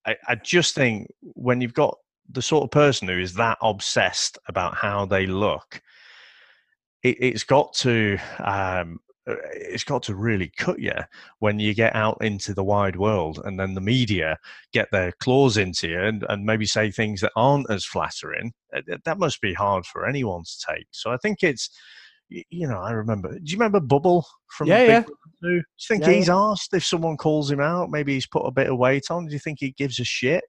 I, 0.06 0.16
I 0.28 0.34
just 0.37 0.75
think 0.75 1.08
when 1.20 1.60
you've 1.60 1.75
got 1.75 1.96
the 2.30 2.42
sort 2.42 2.64
of 2.64 2.70
person 2.70 3.08
who 3.08 3.18
is 3.18 3.34
that 3.34 3.58
obsessed 3.62 4.38
about 4.49 4.75
how 4.75 5.04
they 5.04 5.26
look, 5.26 5.80
it, 7.02 7.32
has 7.32 7.44
got 7.44 7.72
to 7.75 8.18
um, 8.38 8.99
it's 9.27 9.85
got 9.85 10.03
to 10.05 10.15
really 10.15 10.50
cut 10.57 10.79
you 10.79 10.95
when 11.39 11.59
you 11.59 11.75
get 11.75 11.95
out 11.95 12.19
into 12.23 12.55
the 12.55 12.65
wide 12.65 12.97
world 12.97 13.41
and 13.45 13.59
then 13.59 13.75
the 13.75 13.81
media 13.81 14.39
get 14.73 14.89
their 14.91 15.12
claws 15.21 15.57
into 15.57 15.89
you 15.89 16.00
and, 16.00 16.25
and 16.29 16.45
maybe 16.45 16.67
say 16.67 16.91
things 16.91 17.21
that 17.21 17.33
aren't 17.37 17.71
as 17.71 17.85
flattering. 17.85 18.53
Uh, 18.75 18.97
that 19.05 19.19
must 19.19 19.41
be 19.41 19.53
hard 19.53 19.85
for 19.87 20.07
anyone 20.07 20.43
to 20.45 20.67
take. 20.75 20.87
So 20.91 21.11
I 21.11 21.17
think 21.19 21.43
it's, 21.43 21.71
you 22.29 22.67
know, 22.67 22.79
I 22.79 22.93
remember. 22.93 23.33
Do 23.33 23.41
you 23.45 23.57
remember 23.57 23.81
Bubble 23.81 24.25
from 24.49 24.69
yeah, 24.69 24.79
Big 24.79 24.89
yeah. 24.89 25.05
Do 25.43 25.55
you 25.55 25.62
think 25.87 26.03
yeah, 26.03 26.12
he's 26.12 26.29
yeah. 26.29 26.37
asked 26.37 26.75
if 26.75 26.85
someone 26.85 27.17
calls 27.17 27.50
him 27.50 27.61
out? 27.61 27.91
Maybe 27.91 28.15
he's 28.15 28.27
put 28.27 28.47
a 28.47 28.53
bit 28.53 28.69
of 28.69 28.79
weight 28.79 29.11
on. 29.11 29.27
Do 29.27 29.33
you 29.33 29.39
think 29.39 29.59
he 29.61 29.73
gives 29.73 29.99
a 29.99 30.05
shit? 30.05 30.45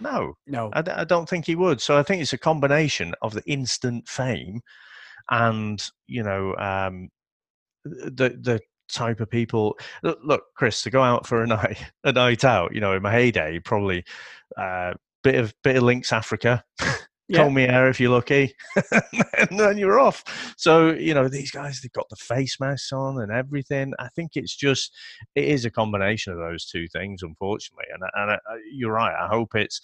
No, 0.00 0.34
no, 0.46 0.70
I, 0.72 0.82
I 0.86 1.04
don't 1.04 1.28
think 1.28 1.46
he 1.46 1.54
would. 1.54 1.80
So 1.80 1.96
I 1.96 2.02
think 2.02 2.22
it's 2.22 2.32
a 2.32 2.38
combination 2.38 3.14
of 3.22 3.34
the 3.34 3.42
instant 3.46 4.08
fame 4.08 4.62
and 5.30 5.88
you 6.08 6.22
know 6.22 6.56
um, 6.56 7.08
the 7.84 8.38
the 8.40 8.60
type 8.90 9.20
of 9.20 9.30
people 9.30 9.78
look 10.02 10.42
chris 10.54 10.82
to 10.82 10.90
go 10.90 11.02
out 11.02 11.26
for 11.26 11.42
a 11.42 11.46
night 11.48 11.78
a 12.04 12.12
night 12.12 12.44
out 12.44 12.74
you 12.74 12.80
know 12.80 12.92
in 12.92 13.02
my 13.02 13.10
heyday 13.10 13.58
probably 13.58 14.04
uh 14.58 14.92
bit 15.22 15.36
of 15.36 15.54
bit 15.62 15.76
of 15.76 15.82
Lynx 15.82 16.12
Africa. 16.12 16.64
Yeah. 17.28 17.38
call 17.38 17.50
me 17.50 17.62
air 17.62 17.88
if 17.88 17.98
you're 17.98 18.10
lucky 18.10 18.52
and 18.92 19.58
then 19.58 19.78
you're 19.78 19.98
off. 19.98 20.54
So 20.58 20.90
you 20.90 21.14
know 21.14 21.28
these 21.28 21.52
guys 21.52 21.80
they've 21.80 21.92
got 21.92 22.08
the 22.10 22.16
face 22.16 22.58
masks 22.60 22.92
on 22.92 23.22
and 23.22 23.32
everything. 23.32 23.94
I 23.98 24.08
think 24.08 24.32
it's 24.34 24.54
just 24.54 24.92
it 25.34 25.44
is 25.44 25.64
a 25.64 25.70
combination 25.70 26.32
of 26.32 26.40
those 26.40 26.66
two 26.66 26.88
things 26.88 27.22
unfortunately 27.22 27.86
and, 27.94 28.02
and 28.14 28.38
you're 28.70 28.92
right 28.92 29.14
i 29.18 29.28
hope 29.28 29.54
it's 29.54 29.80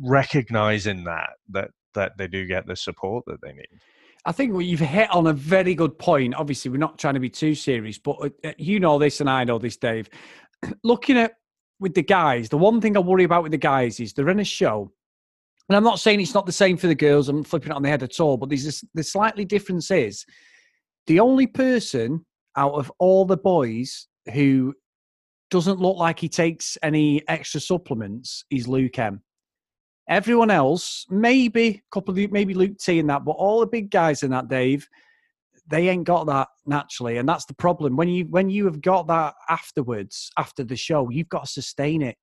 recognizing 0.00 1.04
that 1.04 1.30
that 1.50 1.70
that 1.94 2.16
they 2.16 2.28
do 2.28 2.46
get 2.46 2.66
the 2.66 2.76
support 2.76 3.24
that 3.26 3.42
they 3.42 3.52
need 3.52 3.80
I 4.24 4.32
think 4.32 4.60
you've 4.62 4.80
hit 4.80 5.10
on 5.10 5.26
a 5.26 5.32
very 5.32 5.74
good 5.74 5.98
point. 5.98 6.34
Obviously, 6.34 6.70
we're 6.70 6.76
not 6.76 6.98
trying 6.98 7.14
to 7.14 7.20
be 7.20 7.30
too 7.30 7.54
serious, 7.54 7.98
but 7.98 8.16
uh, 8.20 8.30
uh, 8.44 8.52
you 8.56 8.78
know 8.78 8.98
this 8.98 9.20
and 9.20 9.28
I 9.28 9.44
know 9.44 9.58
this, 9.58 9.76
Dave. 9.76 10.08
Looking 10.84 11.18
at 11.18 11.34
with 11.80 11.94
the 11.94 12.02
guys, 12.02 12.48
the 12.48 12.58
one 12.58 12.80
thing 12.80 12.96
I 12.96 13.00
worry 13.00 13.24
about 13.24 13.42
with 13.42 13.52
the 13.52 13.58
guys 13.58 13.98
is 13.98 14.12
they're 14.12 14.28
in 14.28 14.38
a 14.38 14.44
show, 14.44 14.92
and 15.68 15.76
I'm 15.76 15.82
not 15.82 15.98
saying 15.98 16.20
it's 16.20 16.34
not 16.34 16.46
the 16.46 16.52
same 16.52 16.76
for 16.76 16.86
the 16.86 16.94
girls. 16.94 17.28
I'm 17.28 17.42
flipping 17.42 17.72
it 17.72 17.74
on 17.74 17.82
the 17.82 17.88
head 17.88 18.04
at 18.04 18.20
all, 18.20 18.36
but 18.36 18.48
there's 18.48 18.64
this, 18.64 18.84
the 18.94 19.02
slightly 19.02 19.44
difference 19.44 19.90
is 19.90 20.24
the 21.08 21.18
only 21.18 21.48
person 21.48 22.24
out 22.56 22.74
of 22.74 22.92
all 22.98 23.24
the 23.24 23.36
boys 23.36 24.06
who 24.32 24.74
doesn't 25.50 25.80
look 25.80 25.96
like 25.96 26.18
he 26.18 26.28
takes 26.28 26.78
any 26.82 27.26
extra 27.28 27.60
supplements 27.60 28.44
is 28.50 28.68
Luke 28.68 28.98
M. 28.98 29.20
Everyone 30.08 30.50
else, 30.50 31.06
maybe 31.10 31.68
a 31.68 31.82
couple 31.92 32.18
of 32.18 32.32
maybe 32.32 32.54
Luke 32.54 32.78
T 32.78 32.98
and 32.98 33.08
that, 33.08 33.24
but 33.24 33.32
all 33.32 33.60
the 33.60 33.66
big 33.66 33.90
guys 33.90 34.22
in 34.22 34.30
that, 34.30 34.48
Dave, 34.48 34.88
they 35.68 35.88
ain't 35.88 36.04
got 36.04 36.26
that 36.26 36.48
naturally, 36.66 37.18
and 37.18 37.28
that's 37.28 37.44
the 37.44 37.54
problem. 37.54 37.96
When 37.96 38.08
you 38.08 38.24
when 38.24 38.50
you 38.50 38.64
have 38.64 38.80
got 38.80 39.06
that 39.06 39.34
afterwards, 39.48 40.30
after 40.36 40.64
the 40.64 40.76
show, 40.76 41.08
you've 41.08 41.28
got 41.28 41.44
to 41.44 41.50
sustain 41.50 42.02
it, 42.02 42.16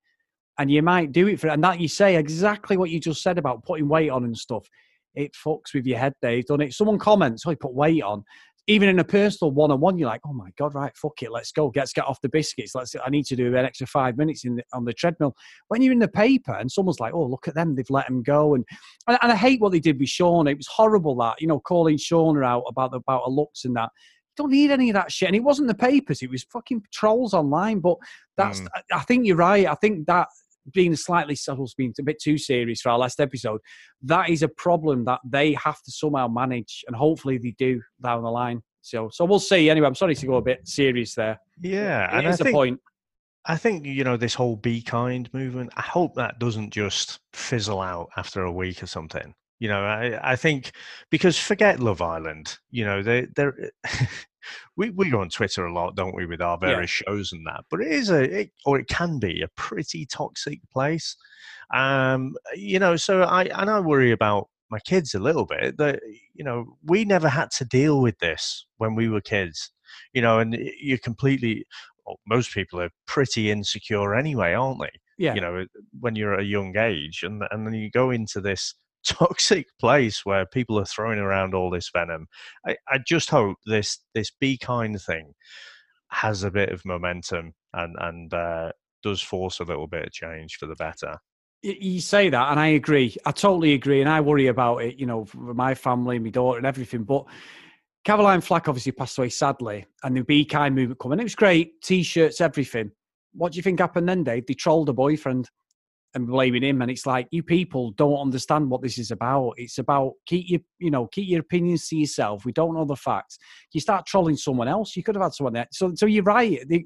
and 0.58 0.70
you 0.70 0.84
might 0.84 1.12
do 1.14 1.28
it 1.28 1.40
for. 1.40 1.48
And 1.48 1.64
that 1.64 1.80
you 1.80 1.88
say 1.88 2.18
exactly 2.18 2.76
what 2.76 2.90
you 2.90 3.00
just 3.00 3.24
said 3.24 3.38
about 3.38 3.64
putting 3.64 3.88
weight 3.88 4.10
on 4.10 4.26
and 4.26 4.38
stuff. 4.38 4.68
It 5.16 5.34
fucks 5.34 5.74
with 5.74 5.88
your 5.88 5.98
head, 5.98 6.14
Dave, 6.22 6.46
doesn't 6.46 6.62
it? 6.62 6.74
Someone 6.74 7.00
comments, 7.00 7.44
"Oh, 7.46 7.50
he 7.50 7.56
put 7.56 7.74
weight 7.74 8.04
on," 8.04 8.24
even 8.70 8.88
in 8.88 9.00
a 9.00 9.04
personal 9.04 9.52
one-on-one, 9.52 9.98
you're 9.98 10.08
like, 10.08 10.22
oh 10.28 10.34
my 10.34 10.52
god, 10.56 10.76
right, 10.76 10.96
fuck 10.96 11.24
it, 11.24 11.32
let's 11.32 11.52
go, 11.52 11.72
let's 11.76 11.92
get 11.92 12.06
off 12.06 12.22
the 12.22 12.30
biscuits. 12.30 12.76
Let's. 12.76 12.96
I 13.04 13.10
need 13.10 13.26
to 13.26 13.36
do 13.36 13.48
an 13.48 13.66
extra 13.66 13.88
five 13.88 14.16
minutes 14.16 14.46
in 14.46 14.58
the, 14.58 14.64
on 14.74 14.86
the 14.86 14.94
treadmill. 14.94 15.36
When 15.70 15.82
you're 15.82 15.92
in 15.92 16.00
the 16.00 16.08
paper 16.08 16.54
and 16.54 16.72
someone's 16.72 17.00
like, 17.00 17.14
oh, 17.14 17.26
look 17.26 17.48
at 17.48 17.56
them, 17.56 17.76
they've 17.76 17.90
let 17.90 18.08
him 18.08 18.22
go, 18.22 18.54
and 18.54 18.64
and, 19.08 19.18
and 19.24 19.32
I 19.32 19.36
hate 19.36 19.60
what 19.60 19.72
they 19.72 19.80
did 19.80 20.00
with 20.00 20.10
Shaughna. 20.10 20.52
It 20.52 20.58
was 20.58 20.68
horrible 20.68 21.16
that 21.16 21.42
you 21.42 21.48
know 21.48 21.60
calling 21.60 21.98
Shaughna 21.98 22.46
out 22.46 22.64
about 22.68 22.92
the, 22.92 22.98
about 22.98 23.24
her 23.26 23.32
looks 23.32 23.66
and 23.66 23.76
that. 23.76 23.90
You 24.38 24.44
don't 24.44 24.52
need 24.52 24.72
any 24.72 24.90
of 24.92 24.94
that 24.94 25.12
shit. 25.12 25.28
And 25.28 25.36
it 25.36 25.44
wasn't 25.44 25.68
the 25.68 25.74
papers; 25.74 26.22
it 26.22 26.30
was 26.30 26.44
fucking 26.44 26.84
trolls 26.94 27.34
online. 27.34 27.80
But 27.80 27.98
that's. 28.38 28.62
Mm. 28.62 28.68
I, 28.76 28.98
I 28.98 29.02
think 29.02 29.26
you're 29.26 29.36
right. 29.36 29.66
I 29.66 29.76
think 29.76 30.06
that 30.06 30.28
being 30.74 30.96
slightly 30.96 31.36
subtle, 31.36 31.70
being 31.78 31.94
a 32.00 32.04
bit 32.04 32.22
too 32.22 32.38
serious 32.38 32.82
for 32.82 32.90
our 32.90 32.98
last 32.98 33.20
episode, 33.20 33.62
that 34.04 34.30
is 34.30 34.44
a 34.44 34.48
problem 34.48 35.06
that 35.06 35.20
they 35.26 35.54
have 35.54 35.82
to 35.84 35.92
somehow 35.92 36.28
manage, 36.28 36.84
and 36.88 36.96
hopefully 36.96 37.38
they 37.38 37.56
do 37.58 37.82
down 38.04 38.24
the 38.24 38.32
line. 38.32 38.62
So, 38.82 39.10
so 39.12 39.26
we'll 39.26 39.40
see. 39.40 39.70
Anyway, 39.70 39.88
I'm 39.88 39.96
sorry 39.96 40.16
to 40.16 40.26
go 40.26 40.36
a 40.36 40.42
bit 40.42 40.68
serious 40.68 41.16
there. 41.16 41.40
Yeah, 41.62 42.06
it 42.16 42.20
and 42.20 42.28
is 42.28 42.42
I 42.42 42.44
think, 42.46 42.56
point. 42.56 42.80
I 43.46 43.58
think 43.58 43.86
you 43.86 44.04
know 44.04 44.18
this 44.18 44.34
whole 44.34 44.56
"be 44.56 44.82
kind" 44.82 45.30
movement. 45.34 45.72
I 45.76 45.82
hope 45.82 46.16
that 46.16 46.40
doesn't 46.40 46.72
just 46.72 47.20
fizzle 47.34 47.82
out 47.82 48.10
after 48.18 48.44
a 48.44 48.52
week 48.52 48.82
or 48.84 48.88
something. 48.88 49.34
You 49.60 49.68
know, 49.68 49.84
I, 49.84 50.32
I 50.32 50.36
think 50.38 50.72
because 51.10 51.38
forget 51.38 51.80
Love 51.80 52.02
Island. 52.02 52.58
You 52.72 52.86
know, 52.86 53.04
they 53.04 53.28
they're 53.36 53.72
we, 54.76 54.90
we 54.92 55.10
go 55.10 55.22
on 55.22 55.30
Twitter 55.30 55.66
a 55.66 55.74
lot, 55.74 55.96
don't 55.96 56.16
we, 56.16 56.26
with 56.26 56.42
our 56.42 56.58
various 56.58 57.02
yeah. 57.02 57.12
shows 57.12 57.32
and 57.32 57.46
that. 57.48 57.66
But 57.70 57.82
it 57.82 57.92
is 57.92 58.10
a, 58.10 58.42
it, 58.42 58.52
or 58.66 58.80
it 58.80 58.88
can 58.88 59.20
be 59.20 59.42
a 59.42 59.48
pretty 59.50 60.06
toxic 60.06 60.60
place. 60.72 61.16
Um, 61.74 62.36
you 62.56 62.80
know, 62.80 62.96
so 62.96 63.22
I 63.24 63.44
and 63.44 63.70
I 63.70 63.80
worry 63.80 64.12
about 64.12 64.50
my 64.72 64.80
kids 64.80 65.14
a 65.14 65.20
little 65.20 65.46
bit. 65.46 65.78
That 65.78 66.00
you 66.34 66.44
know, 66.44 66.78
we 66.84 67.06
never 67.06 67.30
had 67.30 67.52
to 67.52 67.66
deal 67.66 68.02
with 68.02 68.20
this 68.20 68.66
when 68.78 68.96
we 68.96 69.10
were 69.10 69.22
kids. 69.22 69.72
You 70.14 70.22
know, 70.22 70.40
and 70.40 70.58
you're 70.80 70.98
completely. 70.98 71.66
Well, 72.06 72.20
most 72.28 72.54
people 72.54 72.82
are 72.82 72.90
pretty 73.06 73.52
insecure 73.52 74.16
anyway, 74.16 74.54
aren't 74.54 74.82
they? 74.82 74.90
Yeah. 75.18 75.36
You 75.36 75.42
know, 75.42 75.66
when 76.00 76.16
you're 76.16 76.34
at 76.34 76.40
a 76.40 76.46
young 76.46 76.76
age, 76.78 77.24
and 77.24 77.44
and 77.52 77.66
then 77.66 77.74
you 77.74 77.92
go 77.92 78.10
into 78.10 78.42
this 78.42 78.74
toxic 79.06 79.68
place 79.80 80.26
where 80.26 80.46
people 80.46 80.80
are 80.80 80.86
throwing 80.86 81.20
around 81.20 81.54
all 81.54 81.70
this 81.70 81.90
venom. 81.94 82.28
I, 82.66 82.78
I 82.88 83.00
just 83.06 83.30
hope 83.30 83.58
this 83.66 84.00
this 84.14 84.32
be 84.40 84.58
kind 84.58 85.00
thing 85.02 85.34
has 86.12 86.44
a 86.44 86.52
bit 86.52 86.70
of 86.70 86.86
momentum 86.86 87.54
and 87.74 87.96
and 88.00 88.34
uh, 88.34 88.72
does 89.04 89.22
force 89.22 89.60
a 89.60 89.64
little 89.64 89.88
bit 89.88 90.06
of 90.06 90.12
change 90.12 90.56
for 90.56 90.66
the 90.66 90.76
better. 90.76 91.18
You 91.62 92.00
say 92.00 92.30
that, 92.30 92.52
and 92.52 92.60
I 92.60 92.68
agree. 92.68 93.18
I 93.26 93.32
totally 93.32 93.74
agree, 93.74 94.00
and 94.00 94.10
I 94.10 94.22
worry 94.22 94.48
about 94.48 94.78
it. 94.78 94.98
You 94.98 95.06
know, 95.06 95.28
my 95.34 95.76
family, 95.76 96.18
my 96.18 96.30
daughter, 96.30 96.58
and 96.58 96.66
everything. 96.66 97.04
But 97.04 97.26
Caroline 98.06 98.40
Flack 98.40 98.70
obviously 98.70 98.94
passed 98.94 99.18
away 99.18 99.30
sadly, 99.30 99.86
and 100.04 100.16
the 100.16 100.24
Be 100.24 100.46
Kind 100.46 100.74
movement 100.74 101.00
coming. 101.00 101.20
It 101.20 101.24
was 101.24 101.36
great, 101.36 101.82
t-shirts, 101.82 102.40
everything. 102.40 102.92
What 103.34 103.52
do 103.52 103.58
you 103.58 103.62
think 103.62 103.80
happened 103.80 104.08
then, 104.08 104.24
Dave? 104.24 104.48
They 104.48 104.54
trolled 104.54 104.88
a 104.88 104.94
boyfriend. 104.94 105.50
And 106.16 106.28
blaming 106.28 106.64
him. 106.64 106.82
And 106.82 106.90
it's 106.90 107.06
like 107.06 107.28
you 107.32 107.44
people 107.44 107.92
don't 107.92 108.20
understand 108.20 108.70
what 108.70 108.82
this 108.82 108.98
is 108.98 109.12
about. 109.12 109.54
It's 109.58 109.78
about 109.78 110.14
keep 110.26 110.50
your 110.50 110.62
you 110.80 110.92
know 110.92 111.08
keep 111.08 111.28
your 111.28 111.42
opinions 111.42 111.88
to 111.90 111.96
yourself. 111.96 112.46
We 112.46 112.52
don't 112.52 112.74
know 112.74 112.86
the 112.86 112.96
facts. 112.96 113.38
You 113.74 113.82
start 113.82 114.06
trolling 114.06 114.38
someone 114.38 114.68
else. 114.68 114.96
You 114.96 115.04
could 115.04 115.16
have 115.16 115.24
had 115.24 115.34
someone 115.34 115.54
there. 115.54 115.68
So 115.72 115.94
so 115.96 116.06
you're 116.06 116.24
right. 116.24 116.68
The, 116.68 116.86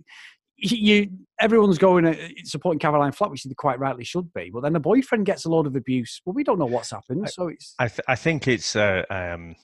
you 0.58 1.10
everyone's 1.40 1.78
going 1.78 2.06
uh, 2.06 2.16
supporting 2.44 2.80
Caroline 2.80 3.12
Flack, 3.12 3.32
which 3.32 3.44
they 3.44 3.54
quite 3.54 3.80
rightly 3.80 4.04
should 4.04 4.32
be. 4.34 4.50
But 4.54 4.62
then 4.62 4.74
the 4.74 4.80
boyfriend 4.80 5.26
gets 5.26 5.46
a 5.46 5.50
load 5.50 5.68
of 5.68 5.76
abuse. 5.76 6.22
Well, 6.26 6.34
we 6.34 6.44
don't 6.44 6.60
know 6.60 6.66
what's 6.66 6.92
happened. 6.92 7.30
So 7.30 7.48
it's. 7.48 7.76
I 7.80 7.88
th- 7.88 8.02
I 8.08 8.16
think 8.16 8.48
it's 8.48 8.76
uh, 8.76 9.04
um, 9.10 9.56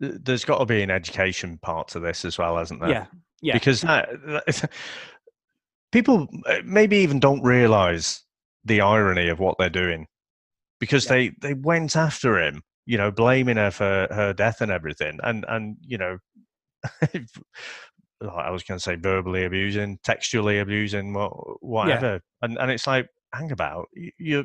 there's 0.00 0.44
got 0.44 0.58
to 0.58 0.66
be 0.66 0.82
an 0.82 0.90
education 0.90 1.58
part 1.58 1.88
to 1.88 2.00
this 2.00 2.24
as 2.24 2.38
well, 2.38 2.56
hasn't 2.56 2.80
there? 2.80 2.90
Yeah, 2.90 3.06
yeah. 3.42 3.54
Because 3.54 3.82
that, 3.82 4.08
that, 4.26 4.70
people 5.92 6.28
uh, 6.46 6.58
maybe 6.64 6.96
even 6.98 7.20
don't 7.20 7.42
realize 7.42 8.23
the 8.64 8.80
irony 8.80 9.28
of 9.28 9.38
what 9.38 9.56
they're 9.58 9.68
doing 9.68 10.06
because 10.80 11.04
yeah. 11.06 11.12
they 11.12 11.32
they 11.40 11.54
went 11.54 11.96
after 11.96 12.38
him 12.40 12.62
you 12.86 12.96
know 12.96 13.10
blaming 13.10 13.56
her 13.56 13.70
for 13.70 14.08
her 14.10 14.32
death 14.32 14.60
and 14.60 14.70
everything 14.70 15.18
and 15.22 15.44
and 15.48 15.76
you 15.80 15.98
know 15.98 16.18
I 18.22 18.50
was 18.50 18.62
going 18.62 18.78
to 18.78 18.82
say 18.82 18.96
verbally 18.96 19.44
abusing, 19.44 19.98
textually 20.02 20.58
abusing, 20.58 21.14
whatever. 21.60 22.14
Yeah. 22.14 22.18
And 22.42 22.58
and 22.58 22.70
it's 22.70 22.86
like, 22.86 23.08
hang 23.32 23.50
about, 23.52 23.86
you 23.94 24.44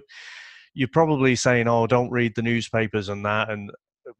you're 0.73 0.87
probably 0.87 1.35
saying, 1.35 1.67
oh, 1.67 1.87
don't 1.87 2.11
read 2.11 2.35
the 2.35 2.41
newspapers 2.41 3.09
and 3.09 3.25
that, 3.25 3.49
and 3.49 3.71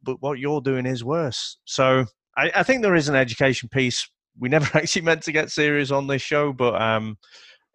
but 0.02 0.20
what 0.20 0.38
you're 0.38 0.60
doing 0.60 0.86
is 0.86 1.04
worse. 1.04 1.58
So 1.64 2.06
I, 2.36 2.50
I 2.56 2.62
think 2.62 2.82
there 2.82 2.94
is 2.94 3.08
an 3.08 3.16
education 3.16 3.68
piece. 3.68 4.08
We 4.38 4.48
never 4.48 4.66
actually 4.78 5.02
meant 5.02 5.22
to 5.22 5.32
get 5.32 5.50
serious 5.50 5.90
on 5.90 6.06
this 6.06 6.22
show, 6.22 6.52
but 6.52 6.80
um, 6.80 7.18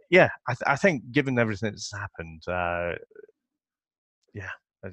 yeah, 0.10 0.30
I, 0.48 0.54
th- 0.54 0.64
I 0.68 0.76
think 0.76 1.12
given 1.12 1.38
everything 1.40 1.72
that's 1.72 1.92
happened, 1.92 2.42
uh, 2.48 2.94
yeah, 4.34 4.50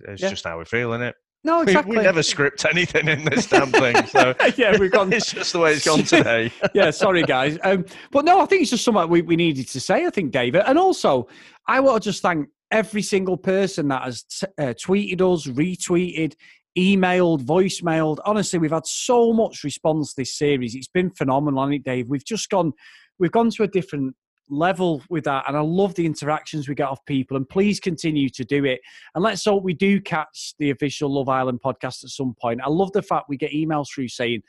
it's 0.09 0.23
yeah. 0.23 0.31
just 0.31 0.45
how 0.45 0.57
we're 0.57 0.65
feeling 0.65 1.03
it. 1.03 1.15
No, 1.45 1.63
exactly. 1.63 1.91
We, 1.91 1.97
we, 1.99 2.03
never 2.05 2.23
script 2.23 2.65
anything 2.65 3.09
in 3.09 3.25
this 3.25 3.47
damn 3.47 3.73
thing, 3.73 4.07
so 4.07 4.35
yeah, 4.57 4.79
we've 4.79 4.93
gone. 4.93 5.13
it's 5.13 5.33
just 5.33 5.53
the 5.53 5.59
way 5.59 5.75
it's 5.75 5.85
gone 5.85 6.03
today. 6.05 6.53
yeah, 6.73 6.91
sorry 6.91 7.25
guys, 7.25 7.59
um, 7.65 7.85
but 8.11 8.25
no, 8.25 8.41
I 8.41 8.47
think 8.47 8.63
it's 8.63 8.71
just 8.71 8.85
something 8.85 9.09
we, 9.09 9.23
we 9.23 9.37
needed 9.37 9.69
to 9.69 9.81
say. 9.81 10.07
I 10.07 10.11
think, 10.11 10.31
David, 10.31 10.63
and 10.67 10.79
also 10.79 11.29
I 11.67 11.81
want 11.81 12.03
to 12.03 12.11
just 12.11 12.23
thank 12.23 12.49
every 12.71 13.03
single 13.03 13.37
person 13.37 13.89
that 13.89 14.03
has 14.03 14.23
t- 14.23 14.47
uh, 14.59 14.75
tweeted 14.75 15.21
us, 15.21 15.47
retweeted, 15.47 16.35
emailed, 16.77 17.45
voicemailed. 17.45 18.19
Honestly, 18.25 18.59
we've 18.59 18.73
had 18.73 18.87
so 18.87 19.33
much 19.33 19.63
response 19.63 20.15
this 20.15 20.37
series. 20.37 20.75
It's 20.75 20.89
been 20.89 21.11
phenomenal, 21.11 21.63
hasn't 21.63 21.77
it, 21.77 21.85
Dave? 21.85 22.09
We've 22.09 22.25
just 22.25 22.49
gone, 22.49 22.73
we've 23.19 23.33
gone 23.33 23.51
to 23.51 23.65
a 23.65 23.69
different 23.69 24.15
level 24.49 25.03
with 25.09 25.25
that. 25.25 25.45
And 25.49 25.57
I 25.57 25.61
love 25.61 25.95
the 25.95 26.07
interactions 26.07 26.69
we 26.69 26.75
get 26.75 26.89
off 26.89 27.05
people. 27.07 27.37
And 27.37 27.49
please 27.49 27.81
continue 27.81 28.29
to 28.31 28.45
do 28.45 28.65
it. 28.65 28.81
And 29.15 29.25
let's 29.25 29.45
hope 29.45 29.63
we 29.63 29.75
do 29.75 30.01
catch 30.01 30.55
the 30.59 30.71
official 30.71 31.13
Love 31.13 31.29
Island 31.29 31.61
podcast 31.65 32.05
at 32.05 32.11
some 32.11 32.35
point. 32.41 32.61
I 32.63 32.69
love 32.69 32.93
the 32.93 33.03
fact 33.03 33.29
we 33.29 33.37
get 33.37 33.53
emails 33.53 33.87
through 33.95 34.09
saying, 34.09 34.43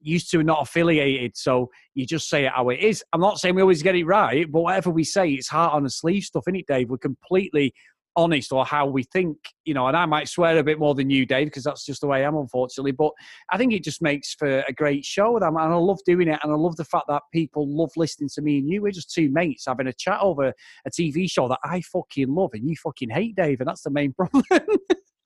used 0.00 0.30
to 0.30 0.42
not 0.42 0.62
affiliated, 0.62 1.36
so 1.36 1.70
you 1.94 2.06
just 2.06 2.28
say 2.28 2.44
it 2.44 2.52
how 2.54 2.68
it 2.68 2.80
is. 2.80 3.02
I'm 3.12 3.20
not 3.20 3.38
saying 3.38 3.54
we 3.54 3.62
always 3.62 3.82
get 3.82 3.96
it 3.96 4.04
right, 4.04 4.50
but 4.50 4.60
whatever 4.60 4.90
we 4.90 5.04
say, 5.04 5.30
it's 5.30 5.48
heart 5.48 5.72
on 5.72 5.82
the 5.82 5.90
sleeve 5.90 6.24
stuff, 6.24 6.44
isn't 6.46 6.56
it, 6.56 6.66
Dave? 6.66 6.90
We're 6.90 6.98
completely 6.98 7.74
honest 8.16 8.52
or 8.52 8.64
how 8.64 8.86
we 8.86 9.02
think, 9.02 9.36
you 9.64 9.74
know, 9.74 9.86
and 9.86 9.96
I 9.96 10.06
might 10.06 10.28
swear 10.28 10.58
a 10.58 10.62
bit 10.62 10.78
more 10.78 10.94
than 10.94 11.10
you, 11.10 11.26
Dave, 11.26 11.46
because 11.46 11.64
that's 11.64 11.84
just 11.84 12.00
the 12.00 12.06
way 12.06 12.24
I 12.24 12.28
am, 12.28 12.36
unfortunately. 12.36 12.92
But 12.92 13.12
I 13.52 13.58
think 13.58 13.72
it 13.72 13.84
just 13.84 14.02
makes 14.02 14.34
for 14.34 14.60
a 14.66 14.72
great 14.72 15.04
show, 15.04 15.36
and, 15.36 15.44
and 15.44 15.58
I 15.58 15.76
love 15.76 16.00
doing 16.06 16.28
it, 16.28 16.38
and 16.42 16.52
I 16.52 16.56
love 16.56 16.76
the 16.76 16.84
fact 16.84 17.06
that 17.08 17.22
people 17.32 17.68
love 17.68 17.90
listening 17.96 18.30
to 18.34 18.42
me 18.42 18.58
and 18.58 18.68
you. 18.68 18.82
We're 18.82 18.92
just 18.92 19.12
two 19.12 19.30
mates 19.30 19.64
having 19.66 19.86
a 19.86 19.92
chat 19.92 20.20
over 20.20 20.52
a 20.86 20.90
TV 20.90 21.30
show 21.30 21.48
that 21.48 21.60
I 21.62 21.80
fucking 21.82 22.34
love 22.34 22.50
and 22.54 22.68
you 22.68 22.76
fucking 22.76 23.10
hate, 23.10 23.36
Dave, 23.36 23.60
and 23.60 23.68
that's 23.68 23.82
the 23.82 23.90
main 23.90 24.12
problem. 24.16 24.44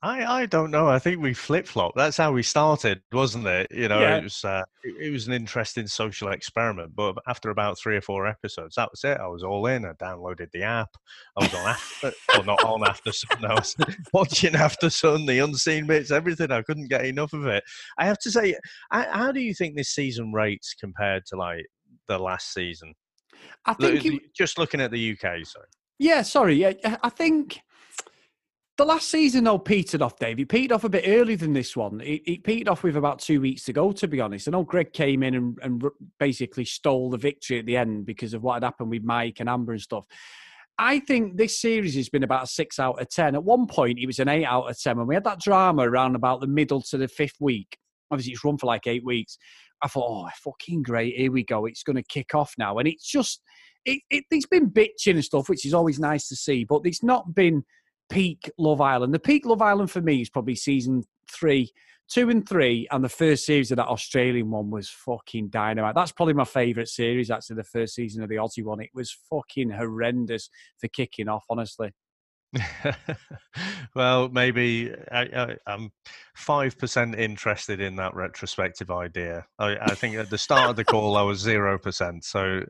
I, 0.03 0.25
I 0.43 0.47
don't 0.47 0.71
know. 0.71 0.89
I 0.89 0.99
think 0.99 1.21
we 1.21 1.35
flip 1.35 1.67
flop. 1.67 1.93
That's 1.95 2.17
how 2.17 2.33
we 2.33 2.43
started, 2.43 3.03
wasn't 3.13 3.47
it? 3.47 3.67
You 3.71 3.89
know, 3.89 4.01
yeah. 4.01 4.17
it 4.17 4.25
was 4.25 4.43
uh, 4.45 4.63
it, 4.83 5.09
it, 5.09 5.11
was 5.11 5.27
an 5.27 5.35
interesting 5.35 5.87
social 5.87 6.31
experiment. 6.31 6.97
But 6.97 7.19
after 7.27 7.51
about 7.51 7.79
three 7.79 7.97
or 7.97 8.01
four 8.01 8.27
episodes, 8.27 8.77
that 8.77 8.91
was 8.91 9.05
it. 9.05 9.19
I 9.21 9.27
was 9.27 9.43
all 9.43 9.67
in. 9.67 9.85
I 9.85 9.93
downloaded 9.93 10.51
the 10.53 10.63
app. 10.63 10.89
I 11.37 11.45
was 11.45 11.55
on 11.55 11.69
after, 11.69 12.13
well, 12.29 12.45
not 12.45 12.65
on 12.65 12.89
after 12.89 13.13
sun. 13.13 13.45
I 13.45 13.53
was 13.53 13.77
watching 14.15 14.53
Aftersun, 14.55 15.27
the 15.27 15.41
unseen 15.41 15.87
bits, 15.87 16.11
everything. 16.11 16.51
I 16.51 16.63
couldn't 16.63 16.89
get 16.89 17.05
enough 17.05 17.35
of 17.35 17.45
it. 17.47 17.63
I 17.99 18.07
have 18.07 18.19
to 18.21 18.31
say, 18.31 18.57
how 18.91 19.33
do 19.33 19.41
you 19.41 19.53
think 19.53 19.77
this 19.77 19.91
season 19.91 20.33
rates 20.33 20.75
compared 20.81 21.27
to 21.27 21.37
like 21.37 21.67
the 22.09 22.19
last 22.19 22.55
season? 22.55 22.95
I 23.67 23.75
think 23.75 24.05
it, 24.07 24.35
just 24.35 24.59
looking 24.59 24.81
at 24.81 24.91
the 24.91 25.13
UK. 25.13 25.45
Sorry. 25.45 25.67
Yeah, 25.99 26.23
sorry. 26.23 26.55
Yeah, 26.55 26.97
I 27.03 27.11
think 27.11 27.61
the 28.81 28.87
last 28.87 29.11
season, 29.11 29.45
though, 29.45 29.59
petered 29.59 30.01
off, 30.01 30.19
Dave. 30.19 30.39
He 30.39 30.47
petered 30.47 30.73
off 30.73 30.85
a 30.85 30.89
bit 30.89 31.05
earlier 31.07 31.37
than 31.37 31.53
this 31.53 31.77
one. 31.77 32.01
He, 32.01 32.23
he 32.25 32.39
petered 32.39 32.69
off 32.69 32.83
with 32.83 32.97
about 32.97 33.19
two 33.19 33.39
weeks 33.39 33.65
to 33.65 33.75
go, 33.75 33.93
to 33.93 34.09
be 34.09 34.23
honest. 34.23 34.49
I 34.49 34.53
know 34.53 34.63
Greg 34.63 34.95
came 34.95 35.23
in 35.23 35.35
and, 35.35 35.59
and 35.61 35.85
basically 36.19 36.65
stole 36.65 37.11
the 37.11 37.19
victory 37.19 37.59
at 37.59 37.67
the 37.67 37.77
end 37.77 38.07
because 38.07 38.33
of 38.33 38.43
what 38.43 38.55
had 38.55 38.65
happened 38.65 38.89
with 38.89 39.05
Mike 39.05 39.39
and 39.39 39.51
Amber 39.51 39.73
and 39.73 39.83
stuff. 39.83 40.07
I 40.79 41.01
think 41.01 41.37
this 41.37 41.61
series 41.61 41.95
has 41.97 42.09
been 42.09 42.23
about 42.23 42.45
a 42.45 42.47
six 42.47 42.79
out 42.79 42.99
of 42.99 43.11
10. 43.11 43.35
At 43.35 43.45
one 43.45 43.67
point, 43.67 43.99
it 43.99 44.07
was 44.07 44.19
an 44.19 44.29
eight 44.29 44.47
out 44.47 44.71
of 44.71 44.81
10. 44.81 44.97
And 44.97 45.07
we 45.07 45.15
had 45.15 45.25
that 45.25 45.41
drama 45.41 45.83
around 45.83 46.17
about 46.17 46.41
the 46.41 46.47
middle 46.47 46.81
to 46.81 46.97
the 46.97 47.07
fifth 47.07 47.37
week. 47.39 47.77
Obviously, 48.11 48.33
it's 48.33 48.43
run 48.43 48.57
for 48.57 48.67
like 48.67 48.87
eight 48.87 49.05
weeks. 49.05 49.37
I 49.83 49.89
thought, 49.89 50.09
oh, 50.09 50.31
fucking 50.43 50.85
great. 50.85 51.17
Here 51.17 51.31
we 51.31 51.45
go. 51.45 51.67
It's 51.67 51.83
going 51.83 51.97
to 51.97 52.03
kick 52.03 52.35
off 52.35 52.55
now. 52.57 52.79
And 52.79 52.89
it's 52.89 53.07
just, 53.07 53.43
it, 53.85 54.01
it, 54.09 54.25
it's 54.31 54.47
been 54.47 54.71
bitching 54.71 55.17
and 55.17 55.25
stuff, 55.25 55.51
which 55.51 55.67
is 55.67 55.75
always 55.75 55.99
nice 55.99 56.29
to 56.29 56.37
see, 56.37 56.65
but 56.65 56.81
it's 56.85 57.03
not 57.03 57.35
been 57.35 57.63
peak 58.11 58.51
Love 58.59 58.81
Island. 58.81 59.15
The 59.15 59.19
peak 59.19 59.47
Love 59.47 59.63
Island 59.63 59.91
for 59.91 60.03
me 60.03 60.21
is 60.21 60.29
probably 60.29 60.57
season 60.57 61.05
three, 61.31 61.73
two 62.09 62.29
and 62.29 62.47
three, 62.47 62.87
and 62.91 63.03
the 63.03 63.09
first 63.09 63.47
series 63.47 63.71
of 63.71 63.77
that 63.77 63.87
Australian 63.87 64.51
one 64.51 64.71
was 64.71 64.91
fucking 64.91 65.49
dynamite. 65.49 65.95
That's 65.95 66.13
probably 66.13 66.35
my 66.35 66.45
favourite 66.45 66.89
series, 66.89 67.31
actually, 67.31 67.57
the 67.57 67.65
first 67.65 67.95
season 67.95 68.23
of 68.23 68.29
the 68.29 68.37
Aussie 68.37 68.65
one. 68.65 68.81
It 68.81 68.91
was 68.93 69.17
fucking 69.31 69.71
horrendous 69.71 70.51
for 70.79 70.89
kicking 70.89 71.29
off, 71.29 71.45
honestly. 71.49 71.93
well, 73.95 74.29
maybe 74.29 74.93
I, 75.13 75.57
am 75.69 75.93
five 76.35 76.77
percent 76.77 77.15
interested 77.15 77.81
in 77.81 77.95
that 77.97 78.15
retrospective 78.15 78.91
idea. 78.91 79.47
I, 79.61 79.77
I, 79.77 79.95
think 79.95 80.17
at 80.17 80.31
the 80.31 80.39
start 80.39 80.69
of 80.71 80.75
the 80.75 80.85
call 80.85 81.17
I 81.17 81.23
was 81.23 81.39
zero 81.39 81.79
percent. 81.79 82.25
So 82.25 82.65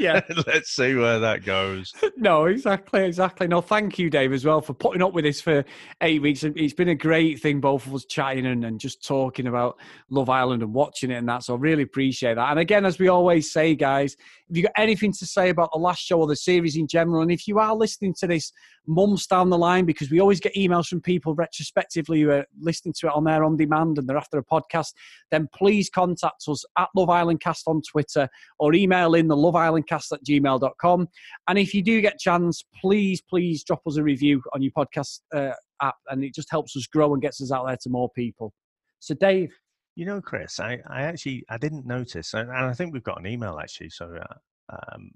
yeah. 0.00 0.20
Let's 0.46 0.70
see 0.70 0.94
where 0.94 1.18
that 1.18 1.44
goes. 1.44 1.92
No, 2.16 2.46
exactly, 2.46 3.04
exactly. 3.04 3.46
No, 3.46 3.60
thank 3.60 3.98
you, 3.98 4.08
Dave, 4.08 4.32
as 4.32 4.44
well, 4.44 4.60
for 4.60 4.74
putting 4.74 5.02
up 5.02 5.12
with 5.12 5.24
this 5.24 5.40
for 5.40 5.64
eight 6.00 6.22
weeks. 6.22 6.42
It's 6.44 6.74
been 6.74 6.88
a 6.88 6.94
great 6.94 7.40
thing, 7.40 7.60
both 7.60 7.86
of 7.86 7.94
us 7.94 8.04
chatting 8.06 8.46
and, 8.46 8.64
and 8.64 8.80
just 8.80 9.06
talking 9.06 9.46
about 9.46 9.78
Love 10.10 10.30
Island 10.30 10.62
and 10.62 10.72
watching 10.72 11.10
it 11.10 11.16
and 11.16 11.28
that. 11.28 11.42
So 11.42 11.54
I 11.54 11.58
really 11.58 11.82
appreciate 11.82 12.34
that. 12.34 12.50
And 12.50 12.58
again, 12.58 12.86
as 12.86 12.98
we 12.98 13.08
always 13.08 13.52
say, 13.52 13.74
guys, 13.74 14.16
if 14.48 14.56
you've 14.56 14.64
got 14.64 14.72
anything 14.76 15.12
to 15.12 15.26
say 15.26 15.50
about 15.50 15.70
the 15.72 15.78
last 15.78 16.02
show 16.02 16.20
or 16.20 16.26
the 16.26 16.36
series 16.36 16.76
in 16.76 16.86
general, 16.86 17.22
and 17.22 17.30
if 17.30 17.46
you 17.46 17.58
are 17.58 17.74
listening 17.74 18.14
to 18.20 18.26
this 18.26 18.52
months 18.86 19.26
down 19.26 19.50
the 19.50 19.58
line, 19.58 19.84
because 19.84 20.10
we 20.10 20.20
always 20.20 20.40
get 20.40 20.54
emails 20.54 20.88
from 20.88 21.00
people 21.00 21.34
retrospectively 21.34 22.20
who 22.20 22.30
are 22.30 22.46
listening 22.60 22.94
to 23.00 23.06
it 23.06 23.12
on 23.14 23.24
their 23.24 23.44
on 23.44 23.56
demand 23.56 23.98
and 23.98 24.08
they're 24.08 24.16
after 24.16 24.38
a 24.38 24.44
podcast, 24.44 24.92
then 25.30 25.48
please 25.54 25.90
contact 25.90 26.44
us 26.48 26.64
at 26.78 26.88
Love 26.94 27.10
Island 27.10 27.40
Cast 27.40 27.64
on 27.66 27.80
Twitter 27.82 28.28
or 28.58 28.74
email 28.74 28.93
in 28.94 29.28
the 29.28 29.36
Love 29.36 29.56
Island 29.56 29.86
Cast 29.86 30.12
at 30.12 30.24
gmail.com. 30.24 31.08
And 31.48 31.58
if 31.58 31.74
you 31.74 31.82
do 31.82 32.00
get 32.00 32.14
a 32.14 32.18
chance, 32.18 32.64
please, 32.80 33.22
please 33.22 33.64
drop 33.64 33.82
us 33.86 33.96
a 33.96 34.02
review 34.02 34.42
on 34.54 34.62
your 34.62 34.72
podcast 34.72 35.20
uh, 35.34 35.52
app, 35.82 35.96
and 36.08 36.24
it 36.24 36.34
just 36.34 36.50
helps 36.50 36.76
us 36.76 36.86
grow 36.86 37.12
and 37.12 37.22
gets 37.22 37.40
us 37.42 37.52
out 37.52 37.66
there 37.66 37.76
to 37.82 37.90
more 37.90 38.10
people. 38.14 38.52
So, 39.00 39.14
Dave, 39.14 39.52
you 39.96 40.06
know, 40.06 40.20
Chris, 40.20 40.58
I, 40.58 40.80
I 40.88 41.02
actually 41.02 41.44
I 41.48 41.58
didn't 41.58 41.86
notice, 41.86 42.34
and, 42.34 42.50
I 42.50 42.72
think 42.72 42.92
we've 42.92 43.02
got 43.02 43.20
an 43.20 43.26
email 43.26 43.58
actually, 43.60 43.90
so 43.90 44.16
uh, 44.16 44.76
um, 44.92 45.10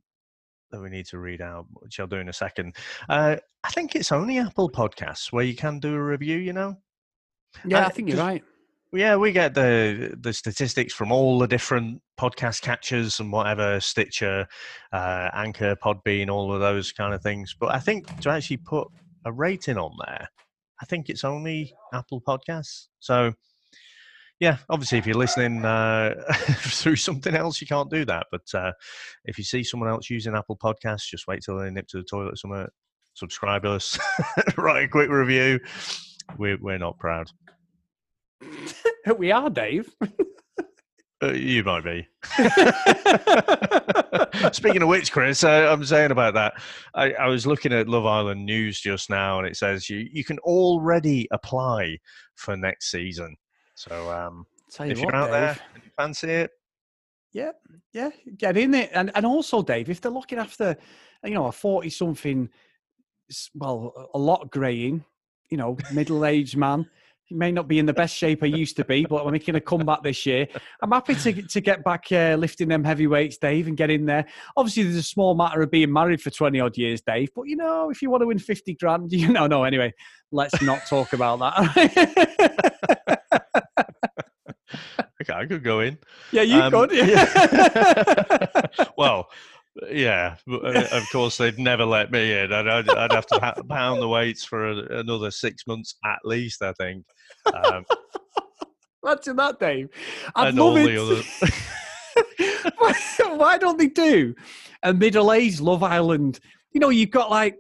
that 0.71 0.81
we 0.81 0.91
need 0.91 1.07
to 1.07 1.19
read 1.19 1.41
out, 1.41 1.67
which 1.73 1.99
I'll 1.99 2.07
do 2.07 2.17
in 2.17 2.29
a 2.29 2.33
second. 2.33 2.77
Uh, 3.09 3.37
I 3.65 3.71
think 3.71 3.97
it's 3.97 4.13
only 4.13 4.39
Apple 4.39 4.71
Podcasts 4.71 5.33
where 5.33 5.45
you 5.45 5.55
can 5.55 5.81
do 5.81 5.95
a 5.95 6.03
review. 6.03 6.39
You 6.39 6.53
know. 6.53 6.77
Yeah, 7.65 7.85
uh, 7.85 7.87
I 7.87 7.91
think 7.91 8.09
you're 8.09 8.19
right. 8.19 8.45
Yeah, 8.93 9.17
we 9.17 9.33
get 9.33 9.55
the 9.55 10.17
the 10.19 10.33
statistics 10.33 10.95
from 10.95 11.13
all 11.13 11.39
the 11.39 11.47
different 11.47 12.01
podcast 12.19 12.63
catchers 12.63 13.21
and 13.21 13.31
whatever 13.31 13.81
Stitcher, 13.81 14.47
uh, 14.93 15.29
Anchor, 15.35 15.77
Podbean, 15.77 16.31
all 16.31 16.55
of 16.55 16.61
those 16.61 16.93
kind 16.93 17.13
of 17.13 17.23
things. 17.23 17.55
But 17.59 17.75
I 17.75 17.81
think 17.81 18.21
to 18.21 18.31
actually 18.31 18.57
put 18.59 18.89
a 19.27 19.33
rating 19.33 19.77
on 19.77 19.95
there, 20.07 20.29
I 20.81 20.87
think 20.87 21.11
it's 21.11 21.23
only 21.23 21.75
Apple 21.93 22.23
Podcasts. 22.23 22.87
So 22.99 23.35
yeah, 24.41 24.59
obviously, 24.71 24.99
if 24.99 25.07
you're 25.07 25.17
listening 25.17 25.65
uh, 25.65 26.15
through 26.61 26.97
something 26.97 27.35
else, 27.35 27.61
you 27.61 27.67
can't 27.67 27.91
do 27.91 28.05
that. 28.05 28.27
But 28.31 28.55
uh, 28.55 28.73
if 29.25 29.37
you 29.37 29.45
see 29.45 29.65
someone 29.65 29.91
else 29.91 30.09
using 30.09 30.35
Apple 30.35 30.57
Podcasts, 30.57 31.09
just 31.11 31.27
wait 31.27 31.43
till 31.45 31.59
they 31.59 31.71
nip 31.71 31.89
to 31.89 31.99
the 31.99 32.05
toilet 32.05 32.39
somewhere, 32.39 32.69
subscribe 33.15 33.65
us, 33.65 33.99
write 34.57 34.85
a 34.85 34.89
quick 34.89 35.11
review. 35.11 35.59
We're, 36.39 36.59
we're 36.61 36.79
not 36.79 36.99
proud. 36.99 37.31
we 39.19 39.33
are, 39.33 39.51
Dave. 39.51 39.95
Uh, 41.21 41.33
you 41.33 41.65
might 41.65 41.83
be. 41.83 42.07
Speaking 44.53 44.83
of 44.83 44.89
which, 44.89 45.11
Chris, 45.11 45.43
uh, 45.43 45.69
I'm 45.69 45.85
saying 45.85 46.13
about 46.13 46.35
that. 46.35 46.53
I, 46.95 47.11
I, 47.13 47.27
was 47.27 47.45
looking 47.45 47.73
at 47.73 47.89
Love 47.89 48.07
Island 48.07 48.47
news 48.47 48.81
just 48.81 49.11
now, 49.11 49.39
and 49.39 49.47
it 49.47 49.57
says 49.57 49.91
you 49.91 50.09
you 50.13 50.23
can 50.23 50.39
already 50.41 51.27
apply 51.33 51.99
for 52.37 52.57
next 52.57 52.93
season. 52.93 53.35
So 53.75 54.13
um, 54.13 54.47
you 54.79 54.87
if 54.87 54.99
what, 54.99 55.07
you're 55.07 55.17
out 55.17 55.27
Dave, 55.27 55.33
there 55.33 55.59
and 55.75 55.83
you 55.83 55.91
fancy 55.97 56.31
it, 56.31 56.53
yeah, 57.33 57.53
yeah, 57.93 58.11
get 58.37 58.57
in 58.57 58.75
it. 58.75 58.91
And 58.93 59.11
and 59.15 59.27
also, 59.27 59.63
Dave, 59.63 59.91
if 59.91 60.01
they're 60.01 60.13
looking 60.13 60.39
after, 60.39 60.77
you 61.25 61.35
know, 61.35 61.47
a 61.47 61.53
forty 61.53 61.91
something, 61.91 62.49
well, 63.55 64.11
a 64.15 64.19
lot 64.19 64.51
graying, 64.51 65.05
you 65.51 65.57
know, 65.57 65.77
middle 65.93 66.25
aged 66.25 66.57
man. 66.57 66.89
He 67.29 67.35
may 67.35 67.53
not 67.53 67.69
be 67.69 67.79
in 67.79 67.85
the 67.85 67.93
best 67.93 68.17
shape 68.17 68.43
I 68.43 68.47
used 68.47 68.77
to 68.77 68.87
be, 68.87 69.05
but 69.05 69.23
I'm 69.23 69.33
making 69.33 69.55
a 69.55 69.61
comeback 69.61 70.03
this 70.03 70.25
year. 70.25 70.49
I'm 70.81 70.91
happy 70.91 71.15
to 71.15 71.43
to 71.43 71.61
get 71.61 71.85
back 71.85 72.07
uh, 72.11 72.37
lifting 72.39 72.69
them 72.69 72.83
heavyweights, 72.83 73.37
Dave, 73.37 73.67
and 73.67 73.77
get 73.77 73.91
in 73.91 74.07
there. 74.07 74.25
Obviously, 74.57 74.85
there's 74.85 74.97
a 74.97 75.03
small 75.03 75.35
matter 75.35 75.61
of 75.61 75.71
being 75.71 75.93
married 75.93 76.23
for 76.23 76.31
20 76.31 76.59
odd 76.59 76.79
years, 76.79 77.03
Dave. 77.03 77.29
But 77.37 77.43
you 77.43 77.57
know, 77.57 77.91
if 77.91 78.01
you 78.01 78.09
want 78.09 78.23
to 78.23 78.27
win 78.27 78.39
50 78.39 78.75
grand, 78.77 79.13
you 79.13 79.31
know, 79.31 79.47
no. 79.47 79.65
Anyway, 79.65 79.93
let's 80.33 80.63
not 80.63 80.87
talk 80.87 81.13
about 81.13 81.39
that. 81.41 82.63
okay, 85.21 85.35
I 85.35 85.45
could 85.45 85.63
go 85.63 85.81
in. 85.81 85.99
Yeah, 86.33 86.43
you 86.43 86.61
um, 86.61 86.73
could. 86.73 86.93
Yeah. 86.93 88.63
well, 88.97 89.29
yeah, 89.91 90.37
uh, 90.51 90.85
of 90.93 91.09
course 91.11 91.37
they'd 91.37 91.59
never 91.59 91.85
let 91.85 92.11
me 92.11 92.33
in. 92.33 92.53
I'd, 92.53 92.67
I'd, 92.67 92.89
I'd 92.89 93.13
have 93.13 93.27
to 93.27 93.65
pound 93.69 94.03
the 94.03 94.09
weights 94.09 94.45
for 94.45 94.71
a, 94.71 95.01
another 95.01 95.31
six 95.31 95.67
months 95.67 95.97
at 96.05 96.19
least. 96.25 96.63
I 96.63 96.73
think. 96.73 97.05
Um, 97.55 97.85
Imagine 99.05 99.37
that, 99.37 99.61
Dave. 99.61 99.89
I'd 100.35 100.55
love 100.55 100.77
it. 100.77 100.99
Other... 100.99 101.23
why, 102.79 102.95
why 103.37 103.59
don't 103.59 103.79
they 103.79 103.87
do 103.87 104.35
a 104.83 104.93
middle-aged 104.93 105.61
Love 105.61 105.83
Island? 105.83 106.41
You 106.73 106.81
know, 106.81 106.91
you've 106.91 107.11
got 107.11 107.31
like 107.31 107.57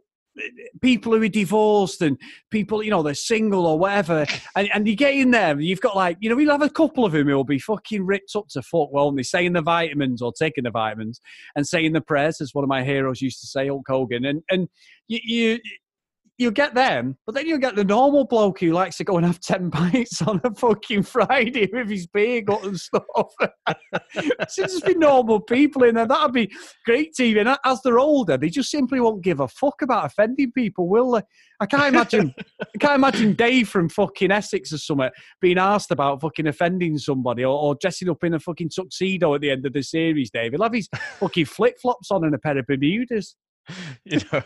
people 0.81 1.12
who 1.12 1.22
are 1.22 1.29
divorced 1.29 2.03
and 2.03 2.18
people, 2.51 2.83
you 2.83 2.90
know, 2.90 3.03
they're 3.03 3.14
single 3.14 3.66
or 3.66 3.79
whatever, 3.79 4.27
and, 4.57 4.68
and 4.72 4.88
you 4.88 4.96
get 4.96 5.14
in 5.14 5.31
there 5.31 5.53
and 5.53 5.64
you've 5.64 5.81
got 5.81 5.96
like, 5.96 6.16
you 6.20 6.29
know, 6.29 6.37
we'll 6.37 6.51
have 6.51 6.62
a 6.62 6.70
couple 6.70 7.05
of 7.05 7.12
them 7.12 7.29
who'll 7.29 7.44
be 7.44 7.59
fucking 7.59 8.05
ripped 8.05 8.33
up 8.37 8.48
to 8.48 8.62
fuck, 8.62 8.92
well, 8.92 9.09
and 9.09 9.18
they're 9.18 9.24
saying 9.24 9.53
the 9.53 9.62
vitamins 9.62 10.22
or 10.22 10.33
taking 10.33 10.64
the 10.64 10.70
vitamins 10.70 11.20
and 11.57 11.66
saying 11.66 11.92
the 11.92 12.01
prayers, 12.01 12.40
as 12.40 12.55
one 12.55 12.64
of 12.64 12.68
my 12.68 12.85
heroes 12.85 13.22
used 13.22 13.40
to 13.40 13.46
say, 13.46 13.68
Hulk 13.68 13.87
Hogan, 13.88 14.24
and 14.24 14.42
and 14.51 14.68
you, 15.07 15.20
you 15.22 15.59
you'll 16.38 16.53
get 16.53 16.72
them, 16.74 17.16
but 17.27 17.35
then 17.35 17.46
you'll 17.46 17.59
get 17.59 17.74
the 17.74 17.85
normal 17.85 18.24
bloke 18.24 18.61
who 18.61 18.72
likes 18.72 18.96
to 18.96 19.05
go 19.05 19.16
and 19.16 19.27
have 19.27 19.40
10 19.40 19.70
pints 19.72 20.22
on 20.22 20.40
a 20.44 20.55
fucking 20.55 21.03
Friday 21.03 21.68
with 21.72 21.90
his 21.90 22.07
beer 22.07 22.40
gut 22.40 22.64
and 22.64 22.79
stuff. 22.79 23.05
Should 24.14 24.68
just 24.68 24.87
be 24.87 24.94
normal 24.94 25.40
people 25.40 25.83
in 25.83 25.96
there. 25.96 26.07
That'd 26.07 26.33
be 26.33 26.51
great 26.87 27.12
TV. 27.18 27.40
And 27.40 27.59
as 27.64 27.83
they're 27.83 27.98
older, 27.98 28.38
they 28.38 28.48
just 28.48 28.70
simply 28.70 29.01
won't 29.01 29.22
give 29.22 29.40
a 29.40 29.48
fuck 29.48 29.83
about 29.83 30.07
offending 30.07 30.53
people, 30.53 30.88
will 30.88 31.11
they? 31.12 31.22
I 31.61 31.66
can't 31.66 31.92
imagine 31.92 32.33
I 32.62 32.79
can't 32.79 32.94
imagine 32.94 33.33
Dave 33.33 33.68
from 33.68 33.88
fucking 33.88 34.31
Essex 34.31 34.72
or 34.72 34.79
somewhere 34.79 35.11
being 35.40 35.59
asked 35.59 35.90
about 35.90 36.20
fucking 36.20 36.46
offending 36.46 36.98
somebody 36.98 37.44
or, 37.44 37.59
or 37.59 37.74
dressing 37.81 38.09
up 38.09 38.22
in 38.22 38.35
a 38.35 38.40
fucking 38.40 38.70
tuxedo 38.70 39.35
at 39.35 39.40
the 39.40 39.51
end 39.51 39.66
of 39.66 39.72
the 39.72 39.83
series, 39.83 40.31
Dave. 40.31 40.53
He'll 40.53 40.62
have 40.62 40.72
his 40.72 40.88
fucking 41.18 41.46
flip 41.46 41.77
flops 41.83 42.12
on 42.12 42.24
and 42.24 42.35
a 42.35 42.38
pair 42.38 42.57
of 42.57 42.66
Bermudas. 42.66 43.35
you 44.04 44.20
know, 44.33 44.42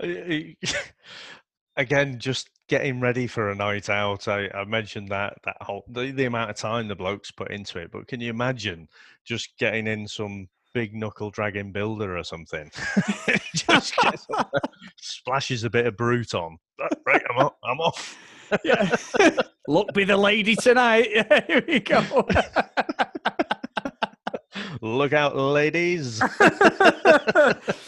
again, 1.76 2.18
just 2.18 2.50
getting 2.68 3.00
ready 3.00 3.26
for 3.26 3.50
a 3.50 3.54
night 3.54 3.88
out. 3.88 4.28
I, 4.28 4.48
I 4.54 4.64
mentioned 4.64 5.08
that 5.08 5.34
that 5.44 5.56
whole 5.60 5.84
the, 5.88 6.10
the 6.10 6.24
amount 6.24 6.50
of 6.50 6.56
time 6.56 6.88
the 6.88 6.96
blokes 6.96 7.30
put 7.30 7.50
into 7.50 7.78
it, 7.78 7.90
but 7.90 8.08
can 8.08 8.20
you 8.20 8.30
imagine 8.30 8.88
just 9.24 9.56
getting 9.58 9.86
in 9.86 10.08
some 10.08 10.48
big 10.74 10.94
knuckle 10.94 11.30
dragon 11.30 11.72
builder 11.72 12.16
or 12.16 12.24
something? 12.24 12.70
just 13.54 13.94
splashes 14.96 15.64
a 15.64 15.70
bit 15.70 15.86
of 15.86 15.96
Brut 15.96 16.34
on. 16.34 16.58
Right, 17.06 17.22
I'm 17.30 17.38
off. 17.38 17.54
I'm 17.64 17.80
off. 17.80 18.18
yeah. 18.64 18.96
Look, 19.68 19.92
be 19.94 20.04
the 20.04 20.16
lady 20.16 20.54
tonight. 20.54 21.08
Here 21.46 21.64
we 21.66 21.80
go. 21.80 22.26
Look 24.86 25.12
out, 25.12 25.36
ladies. 25.36 26.18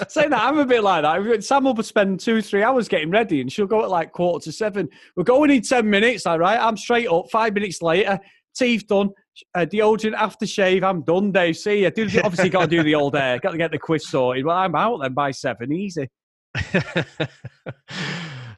Saying 0.09 0.31
that, 0.31 0.43
I'm 0.43 0.59
a 0.59 0.67
bit 0.67 0.83
like 0.83 1.03
that. 1.03 1.45
Sam 1.45 1.65
will 1.65 1.81
spend 1.83 2.19
two, 2.21 2.43
three 2.43 2.63
hours 2.63 2.89
getting 2.89 3.11
ready 3.11 3.41
and 3.41 3.53
she'll 3.53 3.67
go 3.67 3.83
at 3.85 3.91
like 3.91 4.13
quarter 4.13 4.45
to 4.45 4.53
seven. 4.53 4.89
We're 5.15 5.25
going 5.25 5.51
in 5.51 5.63
10 5.63 5.89
minutes, 5.89 6.27
all 6.27 6.39
right? 6.39 6.59
I'm 6.59 6.77
straight 6.77 7.09
up. 7.09 7.31
Five 7.31 7.55
minutes 7.55 7.83
later, 7.83 8.19
teeth 8.57 8.87
done, 8.89 9.11
uh, 9.55 9.61
deodorant, 9.61 10.17
aftershave. 10.17 10.83
I'm 10.83 11.03
done, 11.03 11.31
Dave. 11.31 11.57
See 11.57 11.83
you. 11.85 11.91
Do, 11.91 12.09
obviously, 12.25 12.51
got 12.51 12.63
to 12.63 12.67
do 12.67 12.83
the 12.83 12.97
old 12.97 13.15
hair. 13.15 13.39
Got 13.39 13.53
to 13.53 13.59
get 13.59 13.71
the 13.71 13.79
quiz 13.79 14.09
sorted. 14.09 14.45
Well, 14.45 14.57
I'm 14.57 14.75
out 14.75 15.01
then 15.01 15.15
by 15.15 15.31
seven. 15.31 15.73
Easy. 15.73 16.09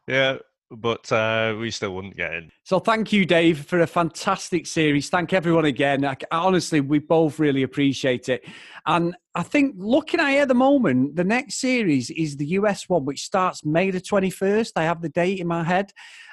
yeah, 0.07 0.39
but 0.71 1.11
uh, 1.11 1.57
we 1.59 1.71
still 1.71 1.95
wouldn't 1.95 2.17
get 2.17 2.33
in. 2.35 2.51
So 2.65 2.79
thank 2.79 3.13
you, 3.13 3.27
Dave, 3.27 3.65
for 3.67 3.81
a 3.81 3.87
fantastic 3.87 4.67
series. 4.67 5.09
Thank 5.09 5.33
everyone 5.33 5.65
again. 5.65 6.05
I, 6.05 6.17
honestly, 6.31 6.81
we 6.81 7.01
both 7.01 7.39
really 7.39 7.63
appreciate 7.63 8.29
it. 8.29 8.45
And 8.87 9.17
I 9.35 9.43
think 9.43 9.75
looking 9.79 10.21
at 10.21 10.31
it 10.31 10.39
at 10.39 10.49
the 10.49 10.55
moment, 10.55 11.17
the 11.17 11.25
next 11.25 11.57
series 11.57 12.11
is 12.11 12.37
the 12.37 12.47
US 12.47 12.89
one, 12.89 13.05
which 13.05 13.23
starts 13.23 13.65
May 13.65 13.91
the 13.91 14.01
21st. 14.01 14.73
I 14.77 14.85
have 14.85 15.03
the 15.03 15.09
date 15.09 15.41
in 15.41 15.47
my 15.47 15.65
head. 15.65 15.93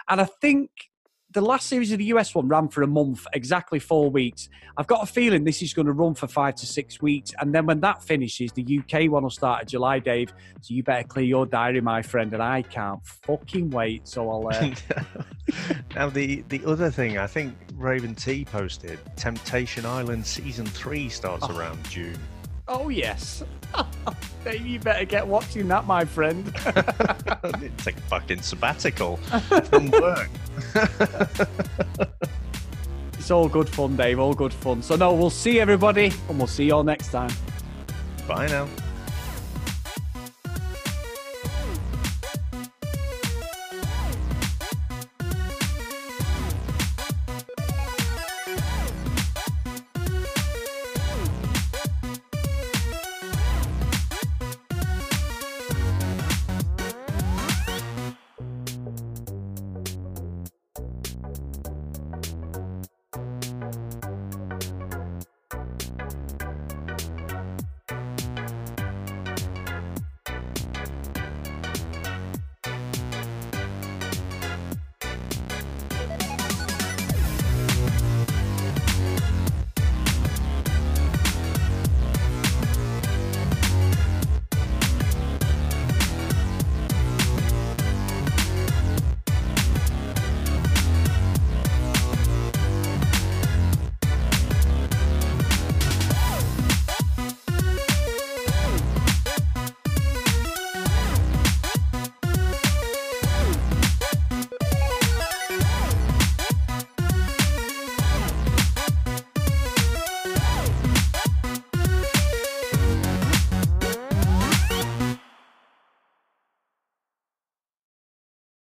And 0.10 0.22
I 0.22 0.26
think 0.42 0.70
the 1.32 1.42
last 1.42 1.68
series 1.68 1.92
of 1.92 1.98
the 1.98 2.06
US 2.06 2.34
one 2.34 2.48
ran 2.48 2.70
for 2.70 2.84
a 2.84 2.88
month, 2.88 3.26
exactly 3.34 3.80
four 3.80 4.10
weeks. 4.10 4.48
I've 4.78 4.88
got 4.88 5.04
a 5.04 5.06
feeling 5.06 5.44
this 5.44 5.62
is 5.62 5.74
going 5.74 5.88
to 5.88 5.92
run 5.92 6.14
for 6.16 6.28
five 6.28 6.56
to 6.56 6.66
six 6.66 7.02
weeks. 7.02 7.34
And 7.40 7.54
then 7.54 7.66
when 7.66 7.82
that 7.82 8.02
finishes, 8.02 8.52
the 8.54 8.80
UK 8.80 9.12
one 9.12 9.24
will 9.24 9.30
start 9.30 9.64
in 9.64 9.68
July, 9.68 10.00
Dave. 10.00 10.34
So 10.62 10.74
you 10.74 10.84
better 10.84 11.06
clear 11.06 11.26
your 11.26 11.46
diary, 11.46 11.82
my 11.82 12.02
friend. 12.02 12.34
And 12.34 12.42
I 12.42 12.62
can't 12.62 13.06
fucking 13.06 13.72
wait. 13.72 14.08
So 14.08 14.30
I'll. 14.30 14.48
Uh... 14.48 14.74
now, 15.96 16.10
the, 16.10 16.44
the 16.50 16.64
other 16.66 16.90
thing, 16.90 17.18
I 17.18 17.28
think 17.28 17.56
Raven 17.76 18.16
T 18.16 18.46
posted 18.46 19.00
Temptation 19.18 19.86
Island 19.86 20.26
season 20.26 20.66
three 20.66 21.10
starts 21.10 21.46
oh. 21.50 21.58
around 21.58 21.84
June. 21.90 22.18
Oh, 22.70 22.90
yes. 22.90 23.44
you 24.46 24.80
better 24.80 25.06
get 25.06 25.28
watching 25.28 25.68
that, 25.68 25.86
my 25.86 26.06
friend. 26.06 26.46
Take 27.78 27.98
a 27.98 28.02
fucking 28.08 28.42
sabbatical 28.42 29.18
from 29.18 29.92
work. 29.92 30.30
it's 33.14 33.32
all 33.32 33.50
good 33.50 33.70
fun, 33.70 33.96
Dave. 33.96 34.20
All 34.20 34.34
good 34.34 34.54
fun. 34.54 34.82
So, 34.82 34.96
no, 34.96 35.14
we'll 35.14 35.30
see 35.30 35.60
everybody, 35.60 36.12
and 36.30 36.38
we'll 36.38 36.48
see 36.48 36.66
you 36.66 36.76
all 36.76 36.84
next 36.84 37.12
time. 37.12 37.32
Bye 38.28 38.48
now. 38.48 38.68